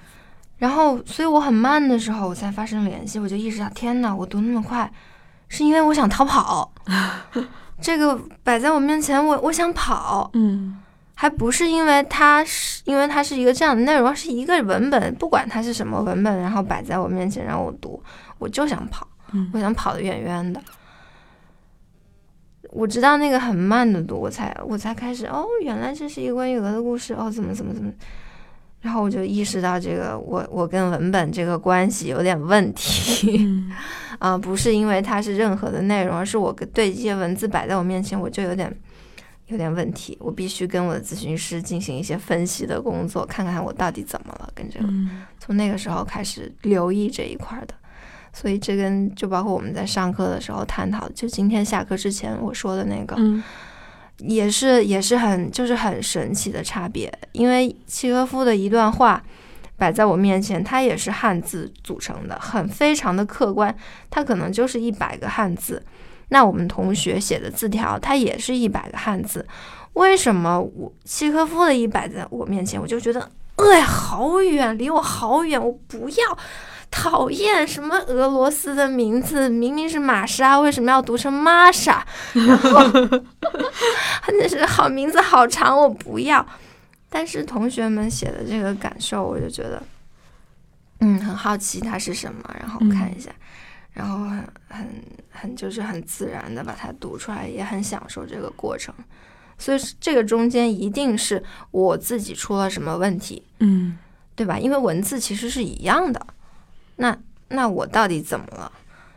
[0.56, 4.90] 然后，所以我很慢的时候，我才发生联系，我就意识到，天哪，我读那么快，
[5.48, 6.72] 是因为我想逃跑。
[7.82, 10.80] 这个摆在我面前，我我想跑，嗯
[11.14, 18.02] 还不是因为它是因为它是一个这样的内容，是一个文本，不管它是什么文本，然后摆在我面前让我读，
[18.38, 19.13] 我就想跑，嗯
[19.52, 20.60] 我想跑得远远的。
[22.70, 27.92] 我知道那个很慢的读，我才我才开始哦，原来这是一个关于鹅的故事哦，怎么怎么怎么，
[28.80, 33.70] 然后我就意识到这个我我跟文本这个关系有点问题嗯。
[34.18, 38.74] 啊、不是因为它是任何的内容，而是我对这些文字摆在我面前，我就有点
[39.48, 45.22] 有点问题，我必须跟我的咨询师进行一些分析的工作，看看我到底怎么了，跟这个嗯。
[45.38, 47.74] 从那个时候开始留意这一块儿的，
[48.34, 53.42] 所以这跟就包括我们在上课的时候探讨，就今天下课之前我说的那个，嗯。
[54.18, 59.20] 也是也是很就是很神奇的差别，因为契诃夫的一段话
[59.76, 63.74] 摆在我面前，它也是汉字组成的，很非常的客观，
[64.10, 65.82] 它可能就是一百个汉字。
[66.28, 69.44] 那我们同学写的字条，它也是一百个汉字，
[69.94, 76.38] 为什么我契诃夫的一摆在我面前，我就觉得，哎，好远，离我好远，我不要，
[76.90, 82.06] 讨厌什么俄罗斯的名字，明明是玛莎，为什么要读成玛莎？
[82.32, 82.80] 然后
[84.38, 86.44] 那是好名字好长，我不要。
[87.08, 89.82] 但是同学们写的这个感受，我就觉得，
[91.00, 93.30] 嗯，很好奇它是什么，然后看一下，
[93.92, 98.94] 然后很很很就是很自然的把它读出来，也很享受这个过程。
[99.56, 103.96] 所以这个中间一定是我自己出了什么问题，嗯
[104.34, 104.58] 对吧？
[104.58, 106.26] 因为文字其实是一样的，
[106.96, 107.16] 那
[107.48, 108.70] 那我到底怎么了？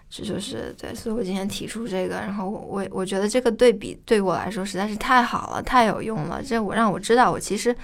[0.09, 6.41] 这就是对，所以我今天提出这个，然后我我我觉得这个对比对我来说实在是太好了，太有用了。
[6.41, 7.75] 这我让我知道，我其实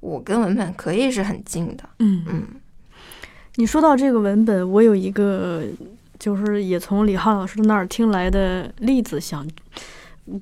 [0.00, 1.84] 我跟文本可以是很近的。
[1.98, 2.42] 嗯嗯
[3.56, 5.64] 你说到这个文本，我有一个
[6.18, 9.46] 就是也从李浩老师那儿听来的例子，想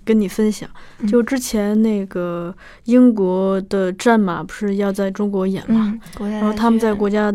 [0.05, 0.71] 跟你分享。
[1.01, 7.35] 嗯就之前那个英国的战马不是要在中国演嘛，嗯，然后他们在国家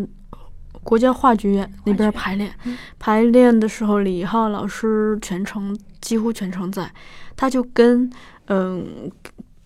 [0.83, 6.91] 国家话剧院那边排练，嗯排练的时候，李浩老师全程几乎全程在，
[7.35, 8.09] 他就跟
[8.47, 9.11] 嗯。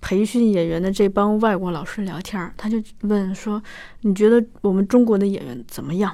[0.05, 3.63] 培训演员的这帮外国老师聊天儿，他就问说
[4.03, 6.13] ：“你觉得我们中国的演员怎么样？”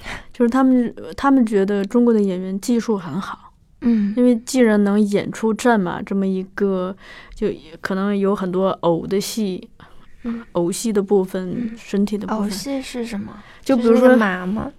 [0.32, 6.96] 就是他们他们觉得中国的演员技术很好，嗯因为既然能演出战马这么一个，
[7.34, 7.48] 就
[7.80, 9.86] 可能有很多偶的戏，嗯
[10.52, 13.32] 偶戏的部分，身体的部分，偶戏是什么？
[13.62, 14.70] 就比如说马吗？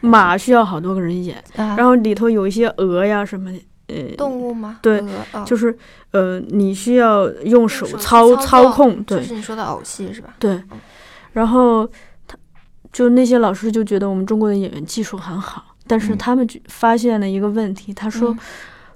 [0.00, 4.78] 马需要好多个人演，啊，然后里头有一些鹅呀什么的，呃，动物吗？
[4.82, 5.42] 对哦。
[5.46, 5.76] 就是
[6.10, 9.18] 呃，你需要用手手操操操控，对。
[9.20, 10.34] 就是你说的偶戏是吧？
[10.38, 10.62] 对，
[11.32, 11.88] 然后
[12.26, 12.36] 他
[12.92, 16.18] 就那些老师就觉得我们中国的演员技术很好，但是嗯。
[16.18, 18.38] 他们就发现了一个问题，他说嗯。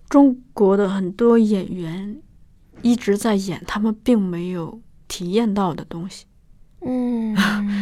[0.08, 2.16] 中国的很多演员
[2.82, 4.80] 一直在演他们并没有
[5.10, 6.24] 体验到的东西，
[6.86, 7.36] 嗯，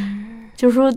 [0.56, 0.92] 就是说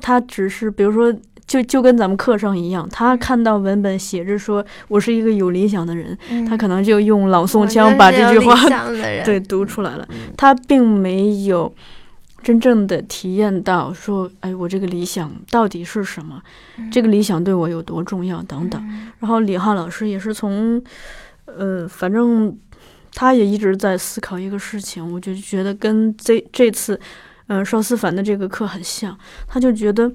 [0.00, 1.12] 他只是比如说。
[1.44, 8.54] 就就跟咱们课上一样，他看到文本写着说“我是一个有理想的人”，嗯他可能就用朗诵腔把这句话
[9.26, 10.08] 对读出来了。
[10.12, 11.70] 嗯他并没有
[12.42, 16.40] 真正的体验到说，哎，我这个理想到底是什么？
[16.90, 18.80] 这个理想对我有多重要等等。
[18.88, 20.80] 嗯然后李浩老师也是从，
[21.46, 22.56] 呃，反正
[23.12, 27.00] 他也一直在思考一个事情，我就觉得跟这这次，
[27.46, 30.12] 呃，邵思凡的这个课很像，他就觉得。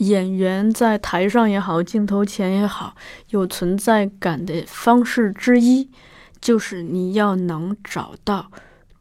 [0.00, 2.94] 演员在台上也好，镜头前也好，
[3.32, 5.90] 有存在感的方式之一，
[6.40, 8.50] 就是你要能找到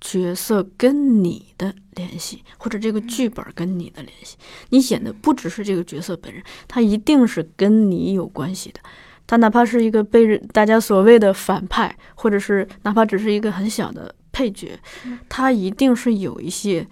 [0.01, 4.35] 角色跟你的联系，或者这个剧本跟你的联系。
[4.71, 8.81] 你演的不只是这个角色本人，他一定是跟你有关系的。
[9.29, 14.79] 他哪怕是一个被人大家所谓的反派，或者是哪怕只是一个很小的配角，
[15.29, 16.87] 他一定是有一些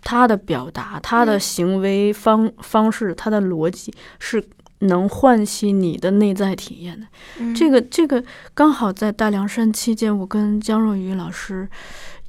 [0.00, 4.42] 他的表达、他的行为方方式、他的逻辑是
[4.78, 7.06] 能唤起你的内在体验的。
[7.38, 11.68] 嗯这个这个刚好在大凉山期间，我跟江若愚老师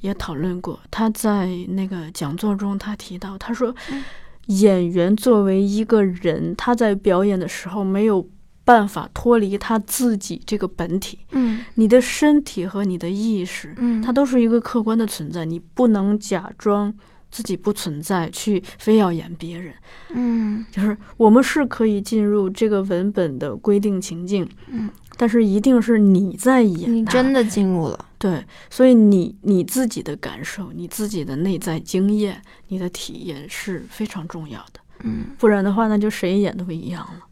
[0.02, 0.78] 也讨论过。
[0.90, 4.04] 他在那个讲座中，他提到，他说嗯，
[4.48, 8.26] 演员作为一个人，他在表演的时候没有
[8.66, 11.64] 办法脱离他自己这个本体，嗯。
[11.76, 16.92] 你的身体和你的意识，嗯，它都是一个客观的存在，你不能假装
[17.30, 19.72] 自己不存在，去非要演别人。
[20.10, 20.66] 嗯。
[20.72, 35.26] 就是我们是可以进入这个文本的规定情境，嗯，但是一定是你在演，你真的进入了，对，所以你你自己的感受、你自己的内在经验、你的体验是非常重要的，嗯。
[35.38, 37.25] 不然的话，那就谁演都不一样了。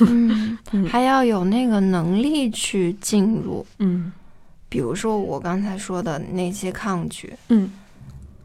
[0.00, 3.64] 嗯嗯，还要有那个能力去进入。
[3.78, 4.12] 嗯。
[4.68, 7.70] 比如说我刚才说的那些抗拒，嗯。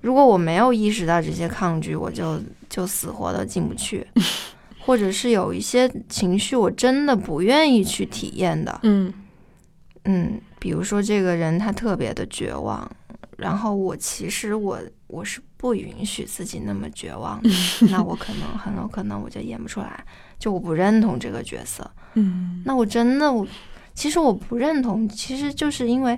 [0.01, 2.39] 如果我没有意识到这些抗拒，我就
[2.69, 4.05] 就死活的进不去，
[4.79, 9.13] 或者是有一些情绪我真的不愿意去体验的，嗯。
[10.05, 12.89] 嗯，比如说这个人他特别的绝望，
[13.37, 17.49] 然后我其实我我是不允许自己那么绝望的，
[17.91, 20.03] 那我可能很有可能我就演不出来，
[20.41, 22.61] 就我不认同这个角色，嗯。
[22.65, 23.47] 那我真的我
[23.93, 26.17] 其实我不认同，其实就是因为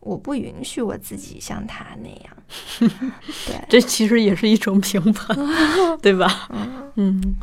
[0.00, 2.36] 我不允许我自己像他那样，
[3.46, 5.36] 对，这其实也是一种评判，
[6.02, 6.48] 对吧？
[6.96, 7.36] 嗯？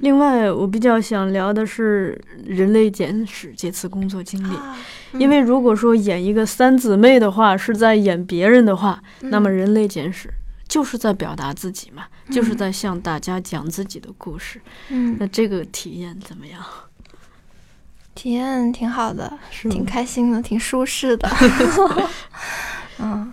[0.00, 4.78] 另外，我比较想聊的是《人类简史》这次工作经历，啊。
[5.18, 10.28] 因为如果说演一个三姊妹的话，是在演别人的话，嗯那么《人类简史》
[10.68, 14.60] 就是在表达自己嘛，就是在向大家讲自己的故事。
[14.88, 16.62] 嗯那这个体验怎么样？
[18.14, 21.28] 体验挺好的，挺开心的，挺舒适的。
[22.98, 23.30] 嗯，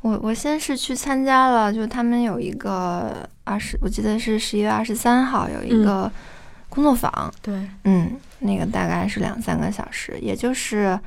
[0.00, 6.10] 我我先是去参加了，就他们有一个二十，我记得是十一月二十三号有一个
[6.68, 7.54] 工作坊，对，
[7.84, 10.98] 嗯，那个大概是两三个小时，也就是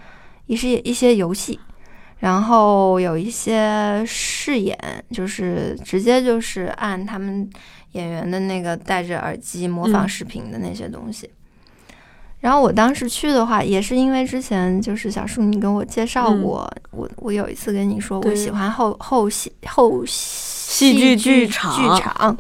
[0.46, 1.60] 一些一些游戏，
[2.20, 4.78] 然后有一些试演，
[5.12, 7.50] 就是直接就是按他们
[7.94, 11.30] 演员的那个戴着耳机模仿嗯视频的那些东西。
[12.42, 22.38] 然后我当时去的话，也是因为之前就是小树你跟我介绍嗯过，我我有一次跟你说我喜欢后后戏后戏剧剧剧场剧场，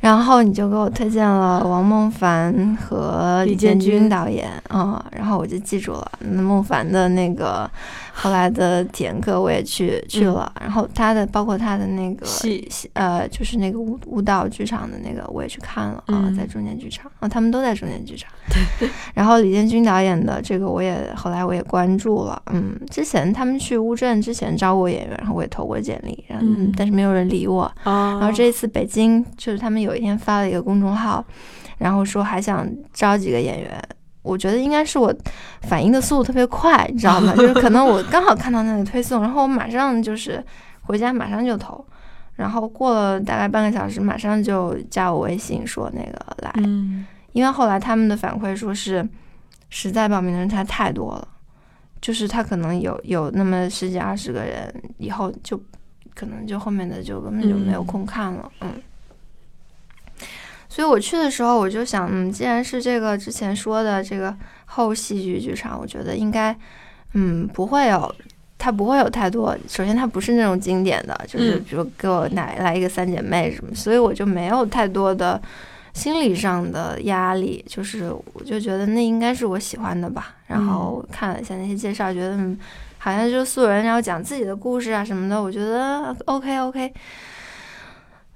[0.00, 6.12] 然后你就给我推荐了王梦凡和李李建建军军导演啊、嗯然后我就记住了。
[6.18, 7.70] 那孟凡的那个
[8.18, 18.32] 后来的体验课我也去去了，然后他的包括他的那个戏戏呃，就是那个舞舞蹈剧场的那个我也去看了啊、嗯在中间剧场啊，他们都在中间剧场。
[19.12, 27.64] 然后李建军导演的这个我也后来我也关注了，嗯，之前他们去乌镇之前招过演员，然后我也投过简历，然后、嗯但是没有人理我。
[27.82, 31.22] 啊然后这一次北京就是他们有一天发了一个公众号，
[31.76, 33.82] 然后说还想招几个演员。
[34.26, 35.14] 我觉得应该是我
[35.62, 37.32] 反应的速度特别快，你知道吗？
[37.38, 40.44] 就是可能我刚好看到那个推送，然后我马上就是
[40.82, 41.84] 回家马上就投，
[42.34, 49.06] 然后过了大概半个小时，马上就加我微信说那个来，嗯因为后来他们的反馈说是
[49.68, 51.28] 实在报名的人太太多了，
[52.00, 55.60] 就是他可能有有那么十几二十个人，以后就
[56.14, 58.72] 可能就后面的就根本就没有空看了，嗯。
[60.76, 64.36] 所以我去的时候，我就想，嗯，既然是这个之前说的这个
[64.66, 66.54] 后戏剧剧场，我觉得应该，
[67.14, 68.14] 嗯，不会有，
[68.58, 69.56] 它不会有太多。
[69.66, 75.40] 首先，它不是那种经典的，就是嗯比如给我来来一个三姐妹什么，所以我就没有太多的
[75.94, 80.34] 心理上的压力，就是我就觉得那应该是我喜欢的吧。
[80.46, 82.58] 然后看了一下那些介绍，觉得嗯，
[82.98, 86.92] 好像就是素人，然后讲自己的故事啊什么的，我觉得 OK OK。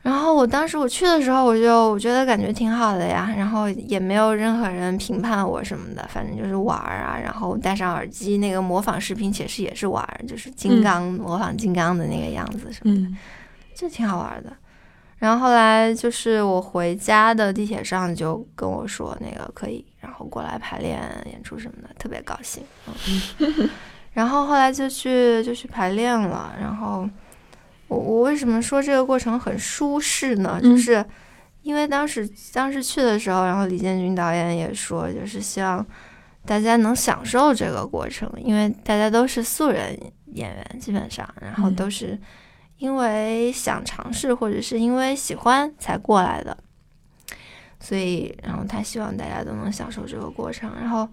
[0.03, 13.01] 然后我当时我去的时候，我就我觉得感觉挺好的呀，然后也没有任何人评判我什么的，反正就是玩儿啊，然后戴上耳机，那个模仿视频其实也是玩儿，就是金刚、模仿金刚的那个样子什么的。
[13.03, 13.17] 嗯
[13.73, 14.53] 就挺好玩的。
[15.17, 21.01] 然后后来就是我回家的地铁上就跟我说那个可以，然后过来排练
[21.33, 22.63] 演出什么的，特别高兴。
[22.87, 23.71] 嗯、
[24.13, 26.55] 然后后来就去就去排练了。
[26.61, 27.09] 然后
[27.91, 30.59] 我我为什么说这个过程很舒适呢？
[30.62, 31.05] 嗯就是
[31.62, 35.85] 因为当时当时去的时候，然后李建军导演也说，就是希望
[36.47, 42.19] 大家能享受这个过程，因为大家都是素人演员，基本上，然后嗯都是。
[42.79, 46.57] 因为想尝试，或者是因为喜欢才过来的，
[47.79, 50.73] 所以，然后他希望大家都能享受这个过程。
[50.81, 51.07] 然后，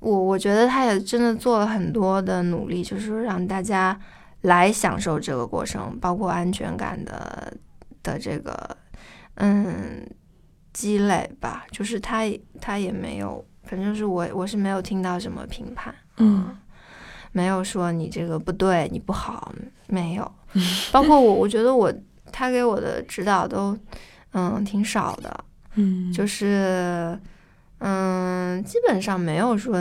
[0.00, 3.98] 我我觉得他也真的做了很多的努力，就是让大家
[4.44, 7.52] 来享受这个过程，包括安全感的
[8.02, 8.76] 的这个
[9.34, 10.08] 嗯
[10.72, 11.66] 积累吧。
[11.70, 12.22] 就是他
[12.60, 16.56] 他也没有，反正是我我是没有听到什么评判，嗯
[17.32, 19.52] 没有说你这个不对，你不好，
[19.88, 20.32] 没有。
[20.92, 21.92] 包括我，我觉得我
[22.30, 23.76] 他给我的指导都，
[24.32, 25.44] 嗯，挺少的，
[25.74, 27.18] 嗯，就是
[27.78, 29.74] 嗯，基本上没有说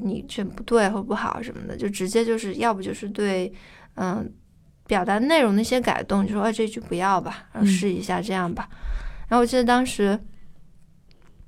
[0.00, 3.52] 你这不对或不好什么的，就直接就是要不就是对
[3.94, 4.30] 嗯
[4.86, 8.68] 表达内容的一些改动，就说哎这句不要吧，然后嗯试一下这样吧。
[9.28, 10.18] 然后我记得当时，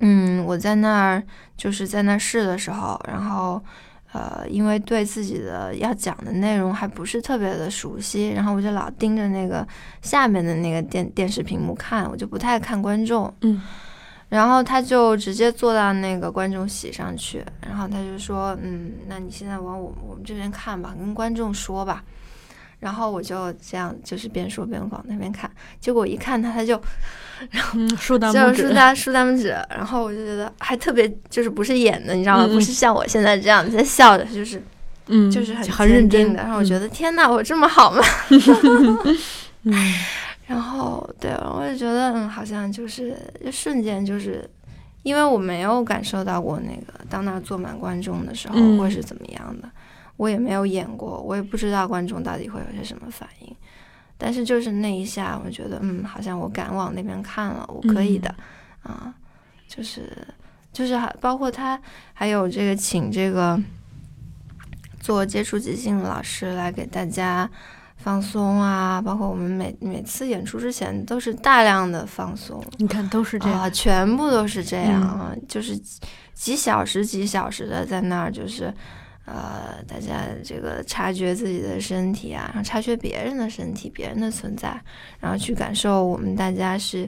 [0.00, 1.22] 嗯，我在那儿
[1.56, 3.62] 就是在那儿试的时候，然后
[4.12, 9.66] 呃，因为对自己的要讲的内容还不是特别的熟悉，然后我就老盯着那个
[10.02, 13.32] 下面的那个电电视屏幕看，我就不太看观众。
[13.42, 13.62] 嗯
[14.28, 22.04] 然后他就直接坐到那个观众席上去，然后他就说：“嗯，那你现在往我们我们这边看吧，跟观众说吧。”
[22.80, 25.50] 然后我就这样，就是边说边往那边看。
[25.80, 26.80] 结果一看他，他就
[27.74, 32.46] 嗯，竖大拇指竖，大竖大拇指，然后我就觉得还特别，就是不是演的，你知道吗？
[32.46, 34.62] 不是像我现在这样在笑着，就是
[35.08, 36.40] 嗯，就是很很认真的。
[36.40, 38.00] 然后我觉得、天呐，我这么好吗？
[39.64, 39.74] 嗯，
[40.48, 43.14] 然后对，我也觉得嗯，好像就是
[43.44, 44.48] 就瞬间就是，
[45.02, 49.70] 因为我没有感受到过那个当那儿坐满观众的时候嗯会是怎么样的，
[50.16, 53.54] 我也没有演过，我也不知道观众到底会有些什么反应。
[54.16, 58.34] 但是就是那一下，我觉得嗯，好像我敢往那边看了，我可以的，
[58.82, 59.14] 啊，
[59.68, 60.10] 就是
[60.72, 61.78] 就是还包括他
[62.14, 63.60] 还有这个请这个
[64.98, 67.48] 做接触即兴的老师来给大家
[68.08, 72.64] 放松啊，包括我们每每次演出之前都是大量的放松。
[72.78, 75.20] 你看都是这样，啊，全部都是这样嗯。
[75.20, 76.00] 啊，就是几
[76.32, 78.72] 几小时几小时的在那儿，就是
[79.26, 84.80] 呃，大家这个察觉自己的身体啊，然后察觉别人的身体、别人的存在，
[85.20, 87.06] 然后去感受我们大家是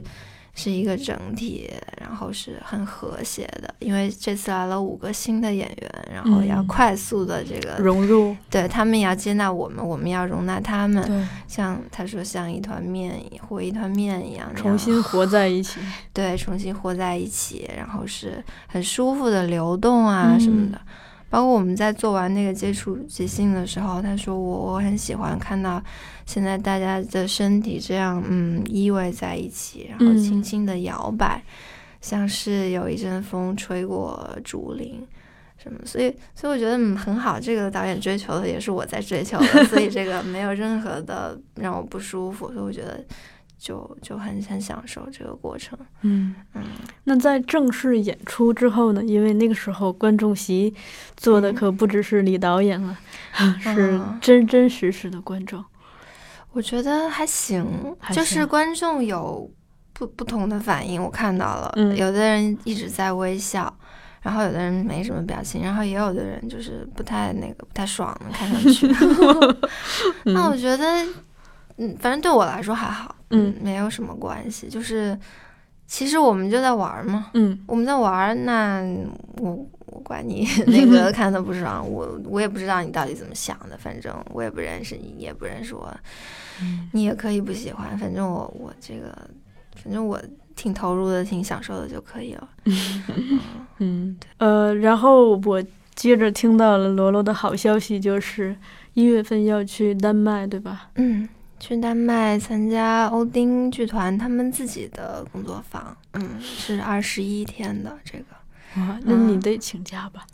[0.53, 3.73] 是一个整体，然后是很和谐的。
[3.79, 11.03] 因为这次来了五个新的演员，然后要嗯快速的这个，融入，对他们也要接纳我们，我们要容纳他们。
[11.05, 15.79] 对，像他说，像一团面和一团面一样重新活在一起，
[16.13, 20.79] 对，重新活在一起，然后是很舒服的流动啊什么的。
[21.29, 25.81] 包括我们在做完那个接触即兴的时候，他说我我很喜欢看到
[26.31, 31.43] 现在大家的身体这样嗯依偎在一起，然后嗯轻轻的摇摆，
[31.99, 35.05] 像是有一阵风吹过竹林。
[35.57, 35.77] 什么？
[35.85, 37.37] 所以，所以我觉得嗯很好。
[37.37, 43.03] 这个导演追求的也是我在追求的，所以这个没有任何的让我不舒服，所以我觉得
[43.59, 45.77] 就就很很享受这个过程。
[46.03, 46.33] 嗯。
[46.55, 46.63] 嗯，
[47.03, 49.03] 那在正式演出之后呢？
[49.03, 50.73] 因为那个时候观众席
[51.17, 52.97] 坐的嗯可不只是李导演了，
[53.59, 55.63] 是嗯真真实实的观众。
[56.53, 57.65] 我觉得还行，
[57.99, 59.49] 还就是观众有
[59.93, 61.95] 不不同的反应，我看到了，嗯。
[61.95, 63.73] 有的人一直在微笑，
[64.21, 68.87] 然后有的人没什么表情，然后也有的人就是不太那个不太爽的，看上去。
[70.31, 70.85] 那我觉得，
[71.77, 75.17] 嗯，反正对我来说还好，嗯，没有什么关系，就是
[75.87, 77.57] 其实我们就在玩嘛，嗯。
[77.65, 78.81] 我们在玩，那
[79.37, 85.93] 我我管你那个 看的不爽，我我也不知道你到底怎么想的，反正我也不认识你，你也不认识我，
[86.61, 89.15] 嗯你也可以不喜欢，反正我我这个，
[89.83, 90.19] 反正我
[90.55, 92.49] 挺投入的，挺享受的就可以了。
[93.79, 95.63] 嗯，呃，然后我
[95.95, 98.55] 接着听到了罗罗的好消息，就是
[98.93, 100.89] 一月份要去丹麦，对吧？
[100.95, 101.27] 嗯，
[101.59, 108.25] 去丹麦参加欧丁剧团他们自己的工作坊，嗯，是二十一天的这个。
[108.77, 110.25] 哇，那你嗯得请假吧？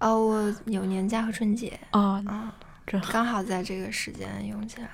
[0.00, 2.54] 哦，我有年假和春节啊，啊，
[2.86, 3.12] 这好。
[3.12, 4.88] 刚好在这个时间用起来。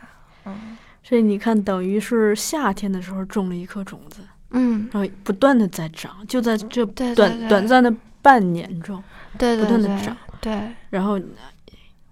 [0.45, 4.21] 嗯所以你看，等于是夏天的时候种了一颗种子，
[4.51, 9.03] 嗯，然后不断的在长，就在这短对短暂的半年中，
[9.33, 10.71] 不对对对断的长对。
[10.91, 11.19] 然后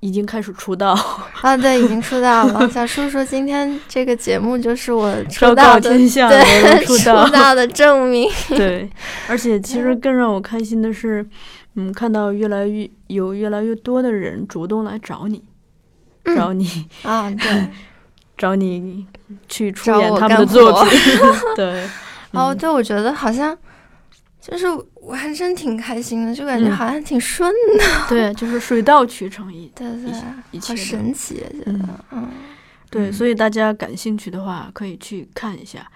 [0.00, 0.92] 已经开始出道，
[1.42, 2.68] 啊，对，已经出道了。
[2.70, 7.28] 小叔叔，今天这个节目就是我出道的，天下，对出道。
[7.54, 8.30] 的证明。
[8.56, 8.88] 对，
[9.28, 11.26] 而且其实更让我开心的是，
[11.74, 15.42] 嗯，看到越来越有越来越多的人主动来找你，
[16.36, 17.68] 找你，啊，对，
[18.36, 19.06] 找你
[19.48, 21.00] 去出演他们的作品。
[21.56, 21.84] 对，
[22.32, 23.56] 哦，嗯对，我觉得好像
[24.40, 24.66] 就是
[25.08, 27.84] 我还真挺开心的，就感觉嗯好像挺顺的。
[28.08, 29.66] 对，就是水到渠成一。
[29.74, 30.12] 对对，
[30.50, 31.72] 一切好神奇，觉得，
[32.12, 32.28] 嗯
[32.90, 35.90] 对，嗯所以大家感兴趣的话，可以去看一下。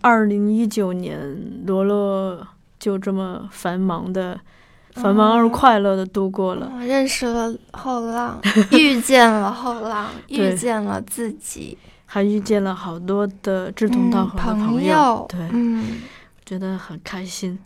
[0.00, 1.18] 二零一九年，
[1.66, 2.46] 罗罗
[2.78, 4.38] 就这么繁忙的、
[4.94, 6.70] 繁忙而哦快乐的度过了。
[6.74, 8.40] 我认识了后浪，
[8.70, 11.76] 遇见了后浪，遇见了自己，
[12.06, 16.00] 还遇见了好多的志同道嗯合的朋友，对，嗯
[16.44, 17.58] 觉得很开心。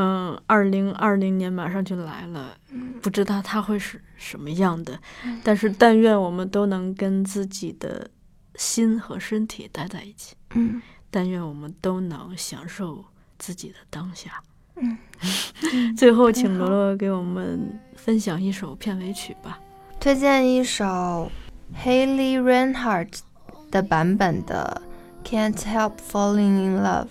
[0.00, 8.08] 嗯，二零二零年马上就来了，嗯不知道它会是什么样的，嗯但是但愿我们都能跟自己的
[8.54, 13.04] 心和身体待在一起，嗯但愿我们都能享受
[13.38, 14.42] 自己的当下。
[14.76, 14.96] 嗯，
[15.94, 19.60] 最后请罗罗给我们分享一首片尾曲吧。
[19.98, 21.30] 推荐一首
[21.84, 23.18] Haley Reinhardt
[23.70, 24.80] 的版本的
[25.28, 27.04] 《Can't Help Falling in Love》，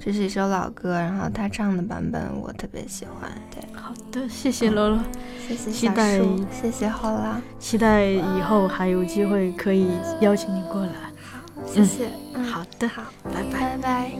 [0.00, 3.30] 这是一首老歌，然后他唱的版本我特别喜欢。
[3.50, 4.98] 对，好的，谢谢罗罗，
[5.46, 6.20] 谢谢小期待，
[6.50, 9.88] 谢谢后浪，期待以后还有机会可以
[10.20, 10.92] 邀请你过来。
[11.20, 12.08] 好谢谢。
[12.34, 13.58] 嗯，好的，好，拜拜。
[13.60, 14.12] 拜拜。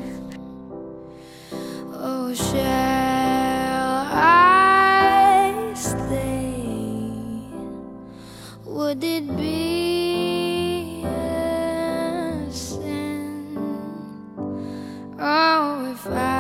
[2.01, 2.57] Oh, shall
[4.13, 6.55] I stay?
[8.65, 9.88] Would it be
[16.09, 16.38] fire.